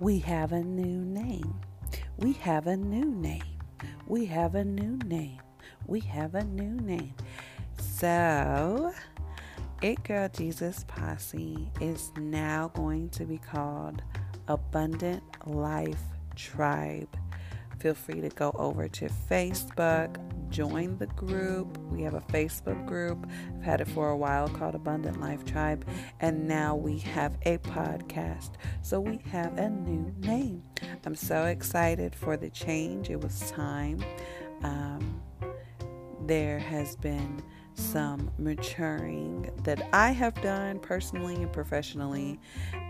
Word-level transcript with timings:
We 0.00 0.18
have 0.20 0.52
a 0.52 0.60
new 0.60 1.04
name. 1.04 1.54
We 2.16 2.32
have 2.34 2.66
a 2.66 2.76
new 2.76 3.04
name. 3.04 3.44
We 4.08 4.26
have 4.26 4.56
a 4.56 4.64
new 4.64 4.98
name. 5.06 5.38
We 5.86 6.00
have 6.00 6.34
a 6.34 6.42
new 6.42 6.74
name. 6.80 7.14
So, 7.78 8.92
It 9.82 10.02
Girl 10.02 10.28
Jesus 10.28 10.84
Posse 10.88 11.70
is 11.80 12.10
now 12.18 12.72
going 12.74 13.10
to 13.10 13.24
be 13.24 13.38
called 13.38 14.02
Abundant 14.48 15.22
Life 15.46 16.02
Tribe. 16.34 17.16
Feel 17.78 17.94
free 17.94 18.20
to 18.20 18.30
go 18.30 18.50
over 18.58 18.88
to 18.88 19.08
Facebook, 19.30 20.16
join 20.54 20.96
the 20.98 21.08
group. 21.08 21.76
We 21.90 22.02
have 22.02 22.14
a 22.14 22.20
Facebook 22.20 22.86
group. 22.86 23.26
I've 23.56 23.64
had 23.64 23.80
it 23.80 23.88
for 23.88 24.10
a 24.10 24.16
while 24.16 24.48
called 24.48 24.76
Abundant 24.76 25.20
Life 25.20 25.44
Tribe. 25.44 25.84
And 26.20 26.46
now 26.46 26.76
we 26.76 26.98
have 26.98 27.36
a 27.42 27.58
podcast. 27.58 28.52
So 28.80 29.00
we 29.00 29.18
have 29.32 29.58
a 29.58 29.68
new 29.68 30.14
name. 30.20 30.62
I'm 31.04 31.16
so 31.16 31.46
excited 31.46 32.14
for 32.14 32.36
the 32.36 32.50
change. 32.50 33.10
It 33.10 33.20
was 33.20 33.50
time. 33.50 34.02
Um, 34.62 35.20
there 36.24 36.60
has 36.60 36.94
been 36.96 37.42
some 37.74 38.30
maturing 38.38 39.50
that 39.64 39.88
I 39.92 40.12
have 40.12 40.40
done 40.40 40.78
personally 40.78 41.34
and 41.34 41.52
professionally. 41.52 42.38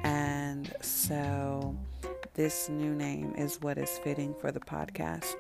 And 0.02 0.70
so 0.82 1.74
this 2.34 2.68
new 2.68 2.94
name 2.94 3.34
is 3.38 3.58
what 3.62 3.78
is 3.78 3.98
fitting 3.98 4.34
for 4.34 4.52
the 4.52 4.60
podcast. 4.60 5.36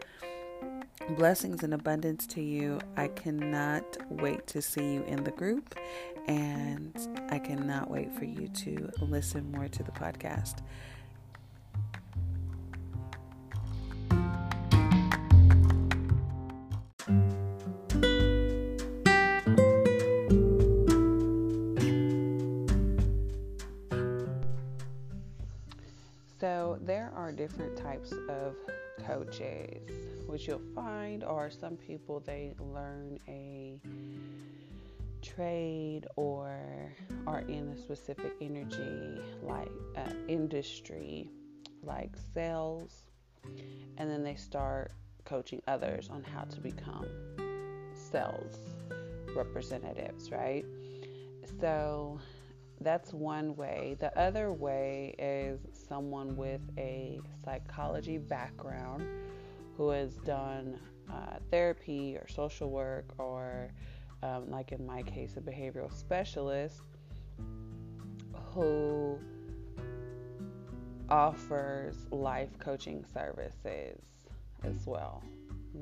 Blessings 1.16 1.62
and 1.62 1.74
abundance 1.74 2.26
to 2.28 2.40
you. 2.40 2.80
I 2.96 3.08
cannot 3.08 3.84
wait 4.10 4.46
to 4.48 4.62
see 4.62 4.94
you 4.94 5.02
in 5.04 5.22
the 5.24 5.32
group, 5.32 5.74
and 6.26 6.96
I 7.30 7.38
cannot 7.38 7.90
wait 7.90 8.10
for 8.16 8.24
you 8.24 8.48
to 8.48 8.90
listen 9.02 9.50
more 9.50 9.68
to 9.68 9.82
the 9.82 9.92
podcast. 9.92 10.60
You'll 30.46 30.60
find 30.74 31.24
are 31.24 31.50
some 31.50 31.76
people 31.76 32.20
they 32.20 32.54
learn 32.58 33.18
a 33.28 33.80
trade 35.22 36.06
or 36.16 36.92
are 37.26 37.40
in 37.40 37.68
a 37.68 37.76
specific 37.76 38.32
energy 38.40 39.20
like 39.42 39.70
uh, 39.96 40.10
industry 40.28 41.30
like 41.82 42.10
sales 42.34 43.04
and 43.96 44.10
then 44.10 44.22
they 44.22 44.34
start 44.34 44.92
coaching 45.24 45.62
others 45.66 46.08
on 46.10 46.22
how 46.22 46.42
to 46.42 46.60
become 46.60 47.06
sales 47.94 48.58
representatives 49.34 50.30
right 50.30 50.64
so 51.60 52.18
that's 52.80 53.12
one 53.12 53.56
way. 53.56 53.96
The 53.98 54.16
other 54.18 54.52
way 54.52 55.14
is 55.18 55.60
someone 55.88 56.36
with 56.36 56.60
a 56.76 57.20
psychology 57.44 58.18
background 58.18 59.06
who 59.76 59.90
has 59.90 60.14
done 60.16 60.78
uh, 61.10 61.36
therapy 61.50 62.16
or 62.16 62.26
social 62.28 62.70
work, 62.70 63.06
or 63.18 63.70
um, 64.22 64.50
like 64.50 64.72
in 64.72 64.84
my 64.86 65.02
case, 65.02 65.36
a 65.36 65.40
behavioral 65.40 65.92
specialist 65.92 66.82
who 68.52 69.18
offers 71.08 72.06
life 72.10 72.58
coaching 72.58 73.04
services 73.12 74.00
as 74.62 74.86
well. 74.86 75.22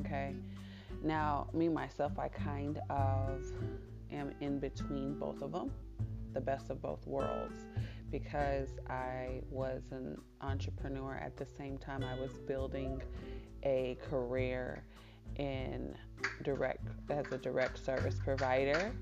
Okay. 0.00 0.34
Now, 1.02 1.48
me 1.52 1.68
myself, 1.68 2.18
I 2.18 2.28
kind 2.28 2.80
of 2.90 3.44
am 4.10 4.32
in 4.40 4.58
between 4.58 5.18
both 5.18 5.42
of 5.42 5.52
them 5.52 5.70
the 6.32 6.40
best 6.40 6.70
of 6.70 6.80
both 6.80 7.06
worlds 7.06 7.66
because 8.10 8.68
I 8.88 9.40
was 9.50 9.82
an 9.90 10.18
entrepreneur 10.40 11.14
at 11.16 11.36
the 11.36 11.46
same 11.46 11.78
time 11.78 12.04
I 12.04 12.18
was 12.18 12.32
building 12.46 13.02
a 13.62 13.96
career 14.08 14.82
in 15.36 15.94
direct 16.42 16.86
as 17.10 17.30
a 17.32 17.38
direct 17.38 17.84
service 17.84 18.18
provider 18.22 18.92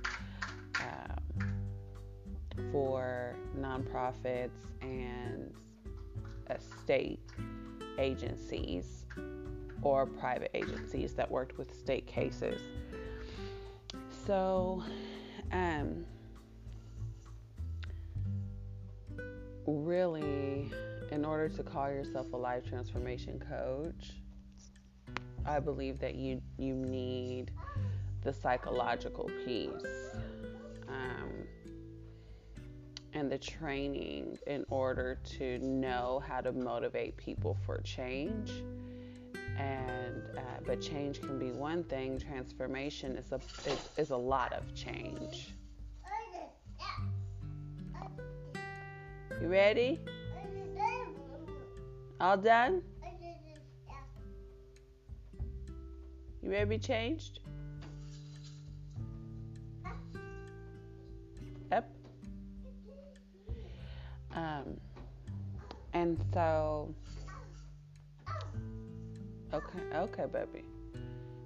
um, 0.81 1.53
for 2.73 3.37
nonprofits 3.59 4.51
and 4.83 5.53
state 6.83 7.21
agencies 7.99 9.05
or 9.83 10.07
private 10.07 10.51
agencies 10.55 11.15
that 11.15 11.31
worked 11.31 11.57
with 11.59 11.75
state 11.75 12.07
cases. 12.07 12.61
So, 14.27 14.83
um, 15.53 16.05
really, 19.67 20.71
in 21.11 21.25
order 21.25 21.49
to 21.49 21.63
call 21.63 21.91
yourself 21.91 22.33
a 22.33 22.37
life 22.37 22.65
transformation 22.69 23.43
coach, 23.49 24.20
I 25.47 25.61
believe 25.61 25.99
that 26.01 26.15
you 26.15 26.41
you 26.59 26.75
need 26.75 27.51
the 28.23 28.33
psychological 28.33 29.31
piece 29.45 30.15
um, 30.89 31.47
and 33.13 33.31
the 33.31 33.39
training 33.39 34.39
in 34.47 34.65
order 34.69 35.19
to 35.39 35.59
know 35.59 36.23
how 36.27 36.41
to 36.41 36.53
motivate 36.53 37.17
people 37.17 37.57
for 37.65 37.81
change. 37.81 38.63
And 39.59 40.23
uh, 40.37 40.41
but 40.67 40.81
change 40.81 41.21
can 41.21 41.39
be 41.39 41.51
one 41.51 41.85
thing. 41.85 42.19
Transformation 42.19 43.17
is 43.17 43.33
a 43.33 43.41
is, 43.67 43.79
is 43.97 44.11
a 44.11 44.17
lot 44.17 44.53
of 44.53 44.75
change. 44.75 45.55
You 49.41 49.49
ready? 49.49 50.01
All 52.21 52.37
done? 52.37 52.83
You 56.43 56.51
to 56.51 56.67
be 56.67 56.79
changed? 56.79 57.41
Yep. 61.71 61.91
Um, 64.35 64.81
and 65.93 66.19
so, 66.33 66.95
okay, 69.53 69.79
okay, 69.95 70.25
baby. 70.33 70.65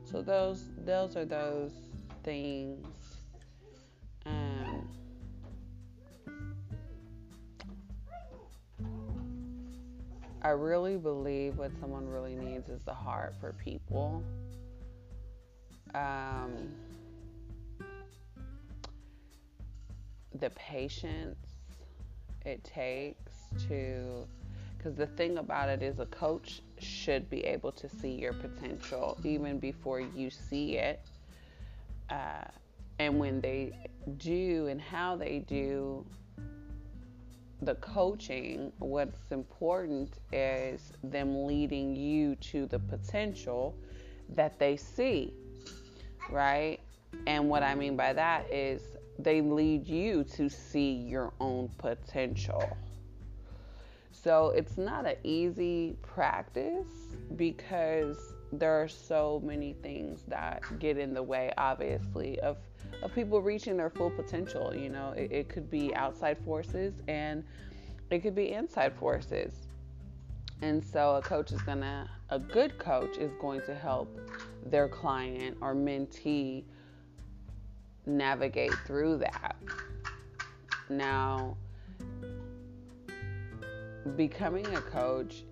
So 0.04 0.22
those, 0.22 0.71
those 0.84 1.16
are 1.16 1.25
those 1.25 1.72
things 2.22 2.87
I 10.44 10.50
really 10.50 10.99
believe 10.99 11.56
what 11.56 11.71
someone 11.81 12.06
really 12.06 12.34
needs 12.34 12.69
is 12.69 12.83
the 12.83 12.93
heart 12.93 13.34
for 13.41 13.54
people. 13.54 14.22
Um, 15.94 16.53
the 20.41 20.50
patience 20.50 21.38
it 22.44 22.65
takes 22.65 23.32
to, 23.69 24.27
because 24.77 24.97
the 24.97 25.06
thing 25.06 25.38
about 25.38 25.69
it 25.69 25.83
is, 25.83 26.00
a 26.00 26.06
coach 26.06 26.60
should 26.78 27.31
be 27.31 27.44
able 27.44 27.72
to 27.72 27.88
see 27.88 28.10
your 28.10 28.33
potential 28.33 29.19
even 29.25 29.59
before 29.59 30.00
you 30.00 30.31
see 30.31 30.77
it. 30.77 31.00
Uh, 32.10 32.44
and 32.99 33.19
when 33.19 33.41
they 33.41 33.72
do 34.19 34.66
and 34.66 34.81
how 34.81 35.16
they 35.16 35.39
do, 35.39 36.04
the 37.63 37.77
coaching, 37.77 38.72
what's 38.78 39.30
important 39.30 40.18
is 40.33 40.92
them 41.03 41.47
leading 41.47 41.97
you 41.97 42.34
to 42.36 42.66
the 42.66 42.78
potential 42.78 43.74
that 44.28 44.59
they 44.59 44.77
see, 44.77 45.33
right? 46.30 46.78
And 47.26 47.48
what 47.48 47.62
I 47.62 47.74
mean 47.74 47.97
by 47.97 48.12
that 48.12 48.50
is 48.53 48.82
they 49.18 49.41
lead 49.41 49.86
you 49.86 50.24
to 50.24 50.48
see 50.48 50.92
your 50.92 51.32
own 51.41 51.71
potential. 51.78 52.76
So 54.10 54.50
it's 54.56 54.78
not 54.78 55.06
an 55.06 55.16
easy 55.22 55.97
practice 56.03 56.88
because 57.36 58.16
there 58.53 58.72
are 58.72 58.88
so 58.88 59.42
many 59.44 59.74
things 59.82 60.22
that 60.28 60.62
get 60.78 60.97
in 60.97 61.12
the 61.12 61.22
way, 61.22 61.53
obviously, 61.59 62.38
of 62.41 62.56
of 63.03 63.15
people 63.15 63.42
reaching 63.42 63.77
their 63.77 63.91
full 63.91 64.10
potential. 64.10 64.74
You 64.74 64.88
know, 64.88 65.12
it, 65.16 65.32
it 65.32 65.48
could 65.48 65.70
be 65.70 65.94
outside 65.94 66.38
forces 66.38 66.94
and 67.09 67.44
it 68.10 68.20
could 68.20 68.34
be 68.34 68.53
inside 68.53 68.94
forces. 68.94 69.53
And 70.65 70.83
so 70.83 71.16
a 71.16 71.21
coach 71.21 71.53
is 71.53 71.61
gonna, 71.61 72.09
a 72.31 72.39
good 72.39 72.78
coach 72.78 73.19
is 73.19 73.31
going 73.39 73.61
to 73.66 73.75
help 73.75 74.19
their 74.65 74.89
client 74.89 75.59
or 75.61 75.75
mentee 75.75 76.65
navigate 78.07 78.72
through 78.87 79.19
that. 79.19 79.57
Now, 80.89 81.59
becoming 84.16 84.65
a 84.75 84.81
coach 84.81 85.45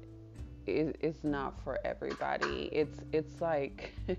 is, 0.67 0.94
is 1.03 1.23
not 1.23 1.62
for 1.62 1.79
everybody. 1.85 2.70
It's 2.73 2.99
it's 3.12 3.38
like 3.38 3.93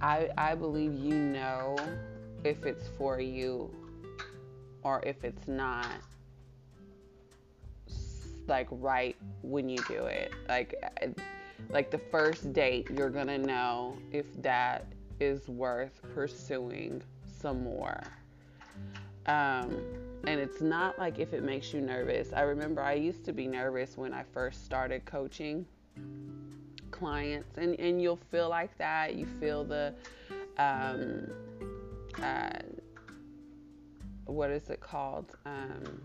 I 0.00 0.28
I 0.36 0.56
believe 0.56 0.92
you 0.92 1.14
know 1.14 1.76
if 2.42 2.66
it's 2.66 2.88
for 2.98 3.20
you 3.20 3.72
or 4.82 5.00
if 5.06 5.22
it's 5.22 5.46
not 5.46 5.86
like 8.48 8.68
right 8.70 9.16
when 9.42 9.68
you 9.68 9.78
do 9.88 10.06
it. 10.06 10.32
Like 10.48 10.74
like 11.70 11.90
the 11.90 11.98
first 11.98 12.52
date, 12.52 12.88
you're 12.90 13.10
going 13.10 13.26
to 13.26 13.38
know 13.38 13.96
if 14.12 14.26
that 14.42 14.86
is 15.20 15.48
worth 15.48 16.00
pursuing 16.14 17.02
some 17.24 17.64
more. 17.64 18.00
Um, 19.26 19.76
and 20.26 20.40
it's 20.40 20.60
not 20.60 20.98
like 20.98 21.18
if 21.18 21.32
it 21.32 21.42
makes 21.42 21.72
you 21.72 21.80
nervous. 21.80 22.32
I 22.32 22.42
remember 22.42 22.82
I 22.82 22.94
used 22.94 23.24
to 23.24 23.32
be 23.32 23.46
nervous 23.46 23.96
when 23.96 24.12
I 24.12 24.22
first 24.22 24.64
started 24.64 25.04
coaching 25.04 25.66
clients, 26.90 27.58
and, 27.58 27.78
and 27.80 28.00
you'll 28.00 28.20
feel 28.30 28.48
like 28.48 28.76
that. 28.78 29.14
You 29.14 29.26
feel 29.40 29.64
the, 29.64 29.94
um, 30.58 31.28
uh, 32.22 32.50
what 34.26 34.50
is 34.50 34.70
it 34.70 34.80
called? 34.80 35.36
Um, 35.44 36.00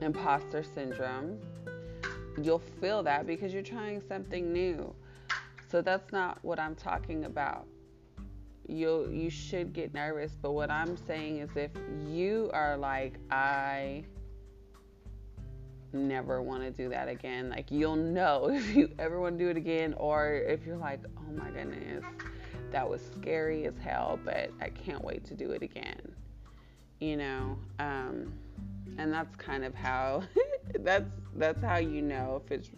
imposter 0.00 0.62
syndrome. 0.62 1.38
You'll 2.42 2.62
feel 2.80 3.02
that 3.02 3.26
because 3.26 3.52
you're 3.52 3.62
trying 3.62 4.00
something 4.00 4.52
new. 4.52 4.94
So 5.70 5.82
that's 5.82 6.10
not 6.12 6.38
what 6.42 6.58
I'm 6.58 6.74
talking 6.74 7.24
about. 7.24 7.66
You 8.66 9.08
you 9.10 9.30
should 9.30 9.72
get 9.72 9.94
nervous, 9.94 10.32
but 10.40 10.52
what 10.52 10.70
I'm 10.70 10.96
saying 10.96 11.38
is 11.38 11.50
if 11.56 11.70
you 12.08 12.50
are 12.52 12.76
like 12.76 13.18
I 13.30 14.04
never 15.92 16.40
want 16.40 16.62
to 16.62 16.70
do 16.70 16.88
that 16.88 17.08
again, 17.08 17.50
like 17.50 17.70
you'll 17.70 17.96
know 17.96 18.48
if 18.52 18.74
you 18.74 18.90
ever 18.98 19.20
want 19.20 19.38
to 19.38 19.44
do 19.44 19.50
it 19.50 19.56
again 19.56 19.94
or 19.96 20.34
if 20.34 20.64
you're 20.66 20.76
like, 20.76 21.00
"Oh 21.18 21.32
my 21.32 21.50
goodness, 21.50 22.04
that 22.70 22.88
was 22.88 23.00
scary 23.16 23.66
as 23.66 23.76
hell, 23.78 24.18
but 24.24 24.50
I 24.60 24.70
can't 24.70 25.04
wait 25.04 25.24
to 25.26 25.34
do 25.34 25.50
it 25.50 25.62
again." 25.62 26.14
You 27.00 27.16
know, 27.16 27.58
um, 27.78 28.32
and 28.98 29.12
that's 29.12 29.36
kind 29.36 29.64
of 29.64 29.74
how 29.74 30.22
that's 30.80 31.14
that's 31.36 31.62
how 31.62 31.76
you 31.76 32.02
know 32.02 32.42
if 32.44 32.52
it's 32.52 32.70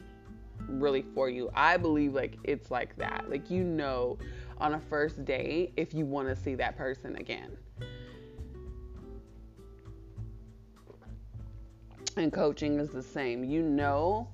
really 0.69 1.05
for 1.15 1.29
you. 1.29 1.51
I 1.55 1.77
believe 1.77 2.15
like 2.15 2.39
it's 2.45 2.71
like 2.71 2.97
that. 2.97 3.29
Like 3.29 3.51
you 3.51 3.65
know 3.65 4.19
on 4.59 4.75
a 4.75 4.81
first 4.81 5.25
date 5.25 5.73
if 5.77 5.93
you 5.93 6.05
want 6.05 6.29
to 6.29 6.37
see 6.37 6.55
that 6.57 6.77
person 6.77 7.17
again. 7.17 7.57
And 12.17 12.33
coaching 12.33 12.79
is 12.79 12.91
the 12.91 13.03
same. 13.03 13.43
You 13.43 13.63
know 13.63 14.29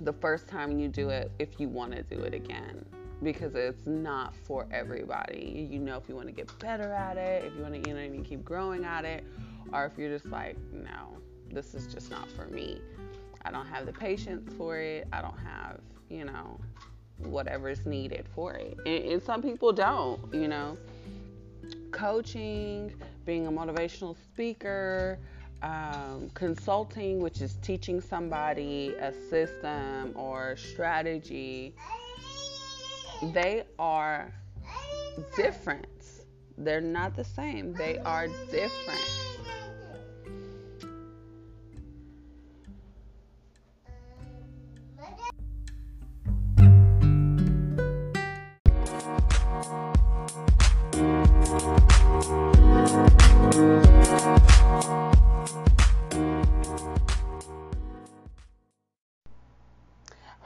the 0.00 0.12
first 0.12 0.48
time 0.48 0.78
you 0.78 0.88
do 0.88 1.10
it 1.10 1.30
if 1.38 1.60
you 1.60 1.68
want 1.68 1.92
to 1.92 2.02
do 2.02 2.20
it 2.22 2.34
again 2.34 2.84
because 3.22 3.54
it's 3.54 3.86
not 3.86 4.34
for 4.34 4.66
everybody. 4.72 5.68
You 5.70 5.78
know 5.78 5.96
if 5.96 6.08
you 6.08 6.16
want 6.16 6.28
to 6.28 6.32
get 6.32 6.56
better 6.58 6.92
at 6.92 7.16
it, 7.16 7.44
if 7.44 7.54
you 7.56 7.62
want 7.62 7.82
to 7.82 7.88
you 7.88 7.94
know 7.94 8.02
you 8.02 8.22
keep 8.22 8.44
growing 8.44 8.84
at 8.84 9.04
it 9.04 9.24
or 9.72 9.86
if 9.86 9.96
you're 9.98 10.10
just 10.10 10.30
like, 10.30 10.56
no, 10.72 11.16
this 11.50 11.74
is 11.74 11.92
just 11.92 12.10
not 12.10 12.28
for 12.30 12.46
me. 12.46 12.80
I 13.44 13.50
don't 13.50 13.66
have 13.66 13.86
the 13.86 13.92
patience 13.92 14.52
for 14.56 14.78
it. 14.78 15.08
I 15.12 15.22
don't 15.22 15.38
have, 15.38 15.80
you 16.08 16.24
know, 16.24 16.58
whatever's 17.18 17.86
needed 17.86 18.26
for 18.34 18.54
it. 18.54 18.78
And, 18.86 19.12
and 19.12 19.22
some 19.22 19.42
people 19.42 19.72
don't, 19.72 20.20
you 20.32 20.48
know. 20.48 20.76
Coaching, 21.90 22.92
being 23.24 23.46
a 23.46 23.52
motivational 23.52 24.16
speaker, 24.16 25.18
um, 25.62 26.30
consulting, 26.34 27.20
which 27.20 27.40
is 27.40 27.56
teaching 27.62 28.00
somebody 28.00 28.94
a 29.00 29.12
system 29.28 30.12
or 30.14 30.56
strategy, 30.56 31.74
they 33.22 33.64
are 33.78 34.32
different. 35.36 35.86
They're 36.56 36.80
not 36.80 37.14
the 37.14 37.24
same, 37.24 37.72
they 37.74 37.98
are 37.98 38.28
different. 38.50 39.20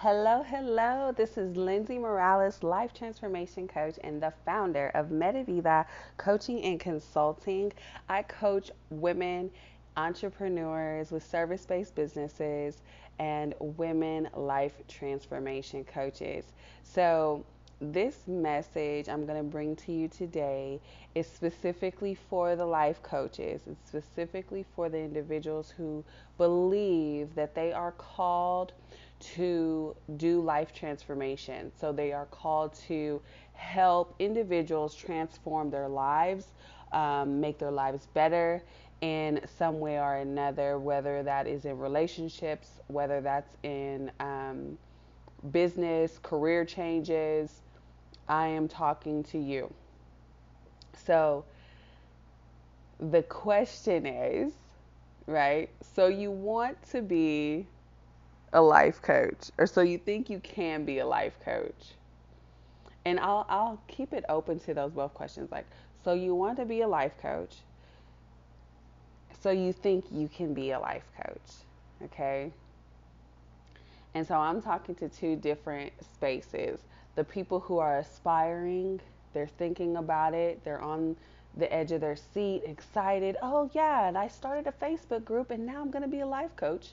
Hello, 0.05 0.43
hello. 0.43 1.15
This 1.17 1.39
is 1.39 1.57
Lindsay 1.57 1.97
Morales, 1.97 2.63
life 2.63 2.93
transformation 2.93 3.67
coach 3.67 3.95
and 4.05 4.23
the 4.23 4.35
founder 4.45 4.91
of 4.93 5.07
Medavida 5.09 5.87
Coaching 6.19 6.63
and 6.63 6.79
Consulting. 6.79 7.73
I 8.07 8.21
coach 8.25 8.71
women 8.91 9.51
entrepreneurs 9.97 11.11
with 11.11 11.25
service 11.25 11.65
based 11.65 11.95
businesses 11.95 12.83
and 13.19 13.55
women 13.59 14.29
life 14.35 14.75
transformation 14.89 15.85
coaches. 15.85 16.53
So, 16.83 17.43
this 17.81 18.19
message 18.27 19.09
I'm 19.09 19.25
going 19.25 19.39
to 19.39 19.51
bring 19.51 19.75
to 19.77 19.93
you 19.93 20.09
today 20.09 20.81
is 21.15 21.27
specifically 21.27 22.15
for 22.15 22.57
the 22.57 22.67
life 22.67 23.03
coaches. 23.03 23.63
It's 23.67 23.89
specifically 23.89 24.67
for 24.77 24.91
the 24.91 24.99
individuals 24.99 25.73
who 25.75 26.05
believe 26.37 27.35
that 27.37 27.55
they 27.55 27.73
are 27.73 27.93
called 27.93 28.75
to 29.35 29.95
do 30.17 30.41
life 30.41 30.73
transformation. 30.73 31.73
So 31.79 31.93
they 31.93 32.13
are 32.13 32.27
called 32.27 32.75
to 32.89 33.21
help 33.55 34.15
individuals 34.19 34.95
transform 34.95 35.71
their 35.71 35.89
lives, 35.89 36.47
um, 36.93 37.41
make 37.41 37.59
their 37.59 37.71
lives 37.71 38.07
better 38.15 38.63
in 39.01 39.41
some 39.59 39.81
way 39.81 39.99
or 39.99 40.17
another, 40.17 40.79
whether 40.79 41.23
that 41.23 41.47
is 41.47 41.65
in 41.65 41.79
relationships, 41.79 42.81
whether 42.87 43.21
that's 43.21 43.57
in 43.63 44.11
um, 44.21 44.79
business, 45.51 46.19
career 46.23 46.65
changes. 46.65 47.61
I 48.29 48.49
am 48.49 48.69
talking 48.69 49.23
to 49.25 49.39
you. 49.39 49.73
So 51.07 51.45
the 52.99 53.23
question 53.23 54.07
is, 54.07 54.53
right? 55.27 55.69
So 55.95 56.07
you 56.07 56.31
want 56.31 56.83
to 56.91 57.03
be 57.03 57.67
a 58.55 58.63
life 58.63 59.03
coach, 59.03 59.51
or 59.59 59.67
so 59.67 59.83
you 59.83 59.99
think 59.99 60.31
you 60.31 60.41
can 60.41 60.85
be 60.85 61.01
a 61.01 61.07
life 61.07 61.35
coach. 61.45 61.93
And 63.05 63.21
I'll 63.21 63.47
I'll 63.51 63.81
keep 63.89 64.15
it 64.15 64.25
open 64.29 64.61
to 64.61 64.75
those 64.75 64.93
both 64.93 65.13
questions. 65.15 65.51
Like, 65.53 65.67
so 66.05 66.15
you 66.15 66.35
want 66.35 66.57
to 66.59 66.65
be 66.65 66.83
a 66.83 66.89
life 66.89 67.13
coach. 67.21 67.57
So 69.43 69.51
you 69.51 69.73
think 69.73 70.07
you 70.11 70.29
can 70.29 70.55
be 70.55 70.71
a 70.71 70.81
life 70.81 71.05
coach. 71.23 71.51
Okay? 72.05 72.53
And 74.15 74.27
so 74.27 74.37
I'm 74.37 74.63
talking 74.63 74.95
to 74.97 75.09
two 75.09 75.37
different 75.37 75.93
spaces. 76.03 76.81
The 77.17 77.25
people 77.25 77.61
who 77.61 77.79
are 77.79 77.99
aspiring, 77.99 79.01
they're 79.35 79.49
thinking 79.49 79.97
about 79.97 80.35
it, 80.35 80.65
they're 80.65 80.81
on 80.81 81.17
the 81.57 81.73
edge 81.73 81.93
of 81.93 82.01
their 82.01 82.17
seat, 82.17 82.63
excited. 82.65 83.37
Oh, 83.43 83.71
yeah, 83.75 84.09
and 84.09 84.17
I 84.17 84.29
started 84.29 84.67
a 84.67 84.73
Facebook 84.73 85.25
group 85.25 85.51
and 85.51 85.67
now 85.67 85.81
I'm 85.81 85.91
going 85.91 86.03
to 86.03 86.09
be 86.09 86.21
a 86.21 86.27
life 86.27 86.57
coach 86.57 86.93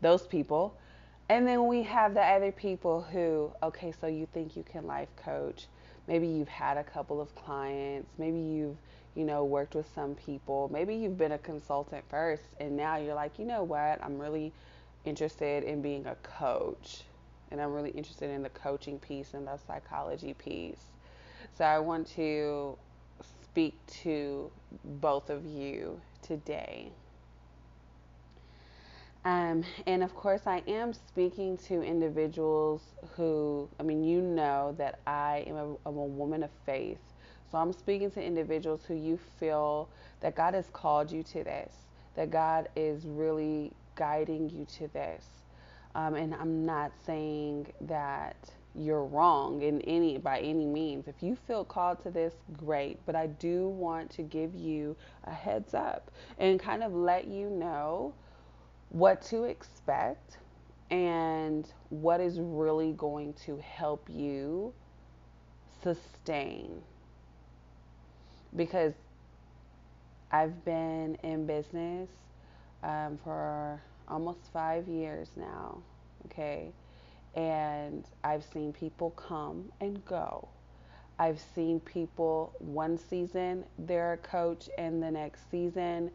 those 0.00 0.26
people. 0.26 0.76
And 1.28 1.46
then 1.46 1.66
we 1.66 1.82
have 1.84 2.14
the 2.14 2.22
other 2.22 2.52
people 2.52 3.00
who, 3.00 3.50
okay, 3.62 3.92
so 3.98 4.06
you 4.06 4.26
think 4.32 4.56
you 4.56 4.62
can 4.62 4.86
life 4.86 5.08
coach. 5.16 5.66
Maybe 6.06 6.26
you've 6.26 6.48
had 6.48 6.76
a 6.76 6.84
couple 6.84 7.20
of 7.20 7.34
clients. 7.34 8.10
Maybe 8.18 8.38
you've, 8.38 8.76
you 9.14 9.24
know, 9.24 9.44
worked 9.44 9.74
with 9.74 9.86
some 9.94 10.14
people. 10.14 10.68
Maybe 10.72 10.94
you've 10.94 11.16
been 11.16 11.32
a 11.32 11.38
consultant 11.38 12.04
first 12.10 12.42
and 12.60 12.76
now 12.76 12.96
you're 12.96 13.14
like, 13.14 13.38
you 13.38 13.46
know 13.46 13.62
what? 13.62 14.02
I'm 14.02 14.18
really 14.18 14.52
interested 15.04 15.64
in 15.64 15.80
being 15.80 16.06
a 16.06 16.14
coach. 16.16 17.04
And 17.50 17.60
I'm 17.60 17.72
really 17.72 17.90
interested 17.90 18.30
in 18.30 18.42
the 18.42 18.50
coaching 18.50 18.98
piece 18.98 19.32
and 19.32 19.46
the 19.46 19.56
psychology 19.66 20.34
piece. 20.34 20.80
So 21.56 21.64
I 21.64 21.78
want 21.78 22.06
to 22.16 22.76
speak 23.42 23.74
to 24.02 24.50
both 24.84 25.30
of 25.30 25.46
you 25.46 26.00
today. 26.20 26.90
Um, 29.24 29.64
and 29.86 30.02
of 30.02 30.14
course, 30.14 30.42
I 30.46 30.62
am 30.66 30.92
speaking 30.92 31.56
to 31.68 31.82
individuals 31.82 32.82
who, 33.16 33.68
I 33.80 33.82
mean, 33.82 34.04
you 34.04 34.20
know 34.20 34.74
that 34.76 35.00
I 35.06 35.44
am 35.46 35.56
a, 35.56 35.76
a 35.86 35.90
woman 35.90 36.42
of 36.42 36.50
faith. 36.66 36.98
So 37.50 37.58
I'm 37.58 37.72
speaking 37.72 38.10
to 38.12 38.22
individuals 38.22 38.82
who 38.86 38.94
you 38.94 39.18
feel 39.38 39.88
that 40.20 40.34
God 40.34 40.54
has 40.54 40.68
called 40.72 41.10
you 41.10 41.22
to 41.22 41.44
this, 41.44 41.72
that 42.16 42.30
God 42.30 42.68
is 42.76 43.06
really 43.06 43.72
guiding 43.94 44.50
you 44.50 44.66
to 44.78 44.88
this. 44.88 45.24
Um, 45.94 46.16
and 46.16 46.34
I'm 46.34 46.66
not 46.66 46.92
saying 47.06 47.72
that, 47.82 48.36
you're 48.74 49.04
wrong 49.04 49.62
in 49.62 49.80
any 49.82 50.18
by 50.18 50.40
any 50.40 50.66
means. 50.66 51.06
If 51.06 51.22
you 51.22 51.36
feel 51.46 51.64
called 51.64 52.02
to 52.02 52.10
this, 52.10 52.34
great. 52.56 52.98
But 53.06 53.14
I 53.14 53.28
do 53.28 53.68
want 53.68 54.10
to 54.12 54.22
give 54.22 54.54
you 54.54 54.96
a 55.24 55.30
heads 55.30 55.74
up 55.74 56.10
and 56.38 56.58
kind 56.58 56.82
of 56.82 56.92
let 56.92 57.26
you 57.28 57.50
know 57.50 58.14
what 58.94 59.20
to 59.20 59.42
expect 59.42 60.38
and 60.92 61.72
what 61.88 62.20
is 62.20 62.38
really 62.38 62.92
going 62.92 63.32
to 63.32 63.56
help 63.58 64.06
you 64.08 64.72
sustain. 65.82 66.80
Because 68.54 68.94
I've 70.30 70.64
been 70.64 71.18
in 71.24 71.44
business 71.44 72.08
um, 72.84 73.18
for 73.24 73.82
almost 74.06 74.38
five 74.52 74.86
years 74.86 75.28
now, 75.36 75.78
okay? 76.26 76.70
And 77.34 78.04
I've 78.22 78.44
seen 78.44 78.72
people 78.72 79.10
come 79.10 79.72
and 79.80 80.04
go. 80.04 80.46
I've 81.18 81.40
seen 81.40 81.80
people 81.80 82.52
one 82.60 82.96
season 82.96 83.64
they're 83.76 84.12
a 84.12 84.18
coach, 84.18 84.68
and 84.78 85.02
the 85.02 85.10
next 85.10 85.50
season 85.50 86.12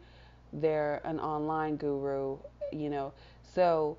they're 0.54 1.02
an 1.04 1.20
online 1.20 1.76
guru, 1.76 2.38
you 2.72 2.90
know. 2.90 3.12
So, 3.54 3.96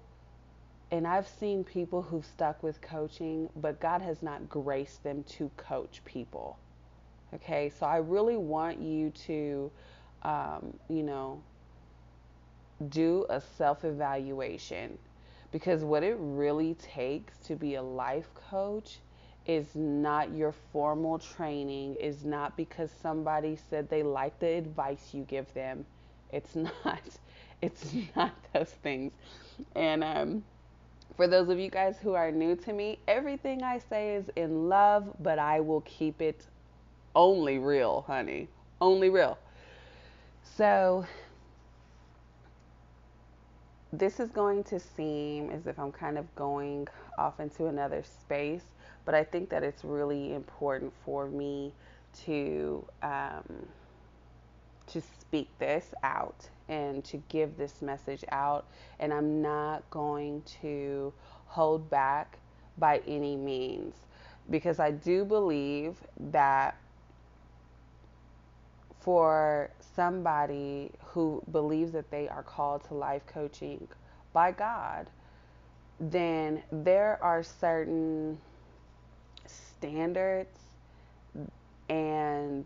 and 0.91 1.07
I've 1.07 1.27
seen 1.27 1.63
people 1.63 2.01
who've 2.01 2.25
stuck 2.25 2.63
with 2.63 2.81
coaching, 2.81 3.49
but 3.55 3.79
God 3.79 4.01
has 4.01 4.21
not 4.21 4.49
graced 4.49 5.03
them 5.03 5.23
to 5.23 5.49
coach 5.57 6.01
people. 6.05 6.57
Okay, 7.33 7.69
so 7.69 7.85
I 7.85 7.97
really 7.97 8.37
want 8.37 8.79
you 8.81 9.09
to, 9.27 9.71
um, 10.23 10.77
you 10.89 11.03
know, 11.03 11.41
do 12.89 13.25
a 13.29 13.39
self 13.41 13.83
evaluation 13.85 14.97
because 15.51 15.83
what 15.83 16.03
it 16.03 16.15
really 16.19 16.75
takes 16.75 17.37
to 17.39 17.55
be 17.55 17.75
a 17.75 17.81
life 17.83 18.33
coach 18.49 18.99
is 19.45 19.75
not 19.75 20.31
your 20.35 20.51
formal 20.71 21.19
training, 21.19 21.95
is 21.95 22.23
not 22.25 22.55
because 22.55 22.91
somebody 23.01 23.57
said 23.69 23.89
they 23.89 24.03
like 24.03 24.39
the 24.39 24.47
advice 24.47 25.13
you 25.13 25.23
give 25.23 25.51
them. 25.53 25.85
It's 26.31 26.55
not. 26.85 27.01
It's 27.61 27.93
not 28.15 28.33
those 28.53 28.69
things. 28.69 29.13
And 29.75 30.03
um, 30.03 30.43
for 31.15 31.27
those 31.27 31.49
of 31.49 31.59
you 31.59 31.69
guys 31.69 31.97
who 32.01 32.13
are 32.13 32.31
new 32.31 32.55
to 32.57 32.73
me, 32.73 32.99
everything 33.07 33.63
I 33.63 33.79
say 33.79 34.15
is 34.15 34.29
in 34.35 34.69
love, 34.69 35.15
but 35.19 35.39
I 35.39 35.59
will 35.59 35.81
keep 35.81 36.21
it 36.21 36.47
only 37.15 37.59
real, 37.59 38.03
honey. 38.07 38.47
Only 38.79 39.09
real. 39.09 39.37
So 40.43 41.05
this 43.93 44.19
is 44.19 44.31
going 44.31 44.63
to 44.65 44.79
seem 44.79 45.49
as 45.49 45.67
if 45.67 45.77
I'm 45.77 45.91
kind 45.91 46.17
of 46.17 46.33
going 46.35 46.87
off 47.17 47.39
into 47.39 47.67
another 47.67 48.03
space, 48.03 48.63
but 49.05 49.13
I 49.13 49.23
think 49.23 49.49
that 49.49 49.63
it's 49.63 49.83
really 49.83 50.33
important 50.33 50.93
for 51.05 51.27
me 51.27 51.73
to 52.25 52.85
um, 53.03 53.67
to 54.87 55.01
speak 55.01 55.49
this 55.59 55.93
out 56.03 56.49
and 56.71 57.03
to 57.03 57.17
give 57.29 57.57
this 57.57 57.81
message 57.81 58.23
out. 58.31 58.65
And 58.99 59.13
I'm 59.13 59.41
not 59.41 59.87
going 59.91 60.41
to 60.61 61.13
hold 61.45 61.87
back 61.89 62.39
by 62.77 63.01
any 63.05 63.35
means 63.35 63.93
because 64.49 64.79
I 64.79 64.91
do 64.91 65.25
believe 65.25 65.97
that 66.31 66.75
for 69.01 69.69
somebody 69.95 70.91
who 71.03 71.43
believes 71.51 71.91
that 71.91 72.09
they 72.09 72.29
are 72.29 72.43
called 72.43 72.83
to 72.85 72.93
life 72.93 73.23
coaching 73.27 73.87
by 74.31 74.51
God, 74.51 75.07
then 75.99 76.63
there 76.71 77.19
are 77.21 77.43
certain 77.43 78.37
standards 79.45 80.57
and 81.89 82.65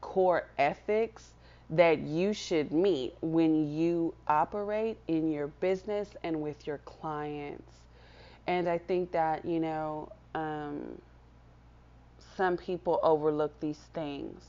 core 0.00 0.46
ethics 0.58 1.33
that 1.76 2.00
you 2.00 2.32
should 2.32 2.72
meet 2.72 3.14
when 3.20 3.72
you 3.76 4.14
operate 4.28 4.98
in 5.08 5.30
your 5.30 5.48
business 5.48 6.08
and 6.22 6.40
with 6.40 6.66
your 6.66 6.78
clients. 6.78 7.72
And 8.46 8.68
I 8.68 8.78
think 8.78 9.12
that, 9.12 9.44
you 9.44 9.60
know, 9.60 10.08
um, 10.34 11.00
some 12.36 12.56
people 12.56 13.00
overlook 13.02 13.58
these 13.60 13.78
things. 13.94 14.42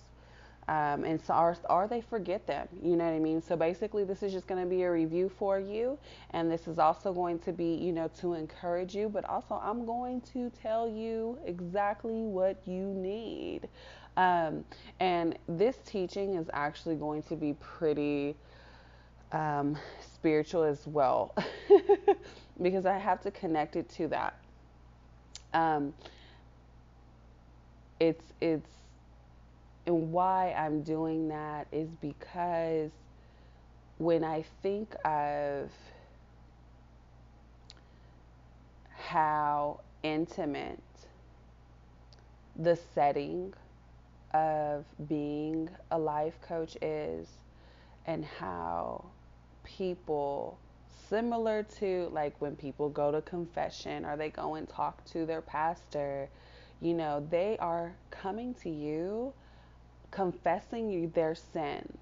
Um, 0.67 1.03
and 1.03 1.21
so 1.21 1.55
or 1.69 1.87
they 1.87 2.01
forget 2.01 2.47
them 2.47 2.67
you 2.81 2.95
know 2.95 3.05
what 3.05 3.13
i 3.13 3.19
mean? 3.19 3.39
So 3.39 3.55
basically 3.55 4.03
this 4.03 4.23
is 4.23 4.33
just 4.33 4.47
going 4.47 4.63
to 4.63 4.67
be 4.67 4.81
a 4.81 4.91
review 4.91 5.29
for 5.29 5.59
you 5.59 5.99
and 6.31 6.51
this 6.51 6.67
is 6.67 6.79
also 6.79 7.13
going 7.13 7.37
to 7.39 7.53
be 7.53 7.75
you 7.75 7.91
know 7.91 8.09
to 8.21 8.33
encourage 8.33 8.95
you 8.95 9.07
but 9.07 9.29
also 9.29 9.61
i'm 9.63 9.85
going 9.85 10.21
to 10.33 10.49
tell 10.63 10.89
you 10.89 11.37
exactly 11.45 12.23
what 12.23 12.57
you 12.65 12.81
need 12.81 13.69
um, 14.17 14.63
and 14.99 15.37
this 15.47 15.77
teaching 15.85 16.35
is 16.35 16.49
actually 16.53 16.95
going 16.95 17.23
to 17.23 17.35
be 17.35 17.53
pretty 17.53 18.35
um, 19.31 19.77
spiritual 20.01 20.63
as 20.63 20.85
well. 20.87 21.35
Because 22.61 22.85
i 22.85 22.97
have 22.97 23.21
to 23.23 23.31
connect 23.31 23.75
it 23.75 23.89
to 23.89 24.07
that. 24.07 24.37
Um, 25.53 25.93
it's 27.99 28.23
it's 28.41 28.69
and 29.85 30.11
why 30.11 30.53
I'm 30.57 30.81
doing 30.81 31.27
that 31.27 31.67
is 31.71 31.89
because 32.01 32.91
when 33.97 34.23
I 34.23 34.43
think 34.63 34.95
of 35.05 35.69
how 38.97 39.81
intimate 40.03 40.79
the 42.55 42.77
setting 42.93 43.53
of 44.35 44.85
being 45.07 45.69
a 45.91 45.97
life 45.97 46.39
coach 46.41 46.75
is, 46.81 47.27
and 48.05 48.25
how 48.25 49.05
people, 49.63 50.59
similar 51.09 51.63
to 51.79 52.09
like 52.11 52.39
when 52.41 52.55
people 52.55 52.89
go 52.89 53.11
to 53.11 53.21
confession 53.21 54.05
or 54.05 54.17
they 54.17 54.29
go 54.29 54.55
and 54.55 54.67
talk 54.67 55.03
to 55.05 55.25
their 55.25 55.41
pastor, 55.41 56.29
you 56.81 56.93
know, 56.93 57.25
they 57.29 57.57
are 57.59 57.95
coming 58.11 58.53
to 58.55 58.69
you 58.69 59.33
confessing 60.11 60.89
you 60.89 61.11
their 61.13 61.35
sins. 61.35 61.97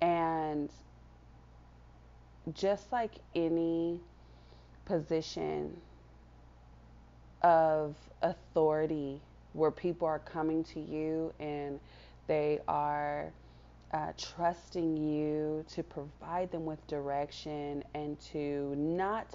And 0.00 0.68
just 2.52 2.90
like 2.90 3.12
any 3.36 4.00
position 4.84 5.76
of 7.42 7.94
authority 8.22 9.20
where 9.52 9.70
people 9.70 10.06
are 10.06 10.20
coming 10.20 10.64
to 10.64 10.80
you 10.80 11.32
and 11.40 11.78
they 12.26 12.60
are 12.68 13.32
uh, 13.92 14.12
trusting 14.16 14.96
you 14.96 15.64
to 15.68 15.82
provide 15.82 16.50
them 16.50 16.64
with 16.64 16.84
direction 16.86 17.84
and 17.94 18.18
to 18.20 18.74
not 18.76 19.26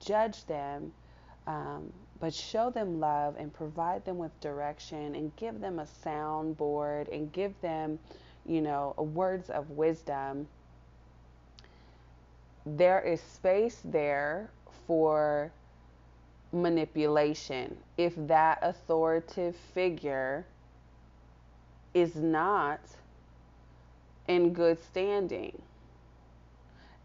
judge 0.00 0.44
them, 0.46 0.92
um, 1.46 1.92
but 2.18 2.34
show 2.34 2.70
them 2.70 2.98
love 2.98 3.36
and 3.38 3.52
provide 3.52 4.04
them 4.04 4.18
with 4.18 4.38
direction 4.40 5.14
and 5.14 5.34
give 5.36 5.60
them 5.60 5.78
a 5.78 5.86
soundboard 6.04 7.12
and 7.14 7.32
give 7.32 7.52
them, 7.60 7.98
you 8.44 8.60
know, 8.60 8.94
words 8.96 9.50
of 9.50 9.70
wisdom. 9.70 10.48
There 12.64 13.00
is 13.00 13.20
space 13.20 13.80
there 13.84 14.50
for 14.86 15.52
manipulation 16.52 17.76
if 17.96 18.14
that 18.16 18.58
authoritative 18.62 19.56
figure 19.74 20.46
is 21.94 22.16
not 22.16 22.80
in 24.28 24.52
good 24.52 24.82
standing. 24.82 25.60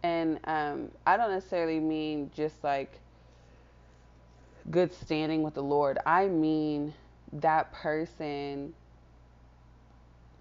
And 0.04 0.40
um, 0.46 0.92
I 1.06 1.18
don't 1.18 1.32
necessarily 1.32 1.80
mean 1.80 2.32
just 2.36 2.64
like 2.64 3.00
good 4.70 4.94
standing 4.94 5.44
with 5.44 5.54
the 5.54 5.64
Lord, 5.64 5.98
I 6.06 6.28
mean 6.28 6.94
that 7.34 7.72
person 7.74 8.74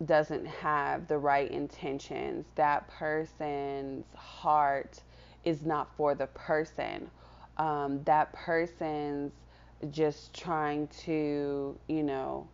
doesn't 0.05 0.47
have 0.47 1.09
the 1.09 1.19
right 1.19 1.51
intentions. 1.51 2.47
That 2.57 2.87
person's 2.89 4.05
heart 4.15 5.01
is 5.45 5.63
not 5.65 5.89
for 5.97 6.15
the 6.15 6.27
person. 6.29 7.11
Um, 7.59 8.03
that 8.05 8.33
person's 8.33 9.33
just 9.91 10.35
trying 10.35 10.89
to, 11.05 11.77
you 11.89 12.03
know, 12.03 12.49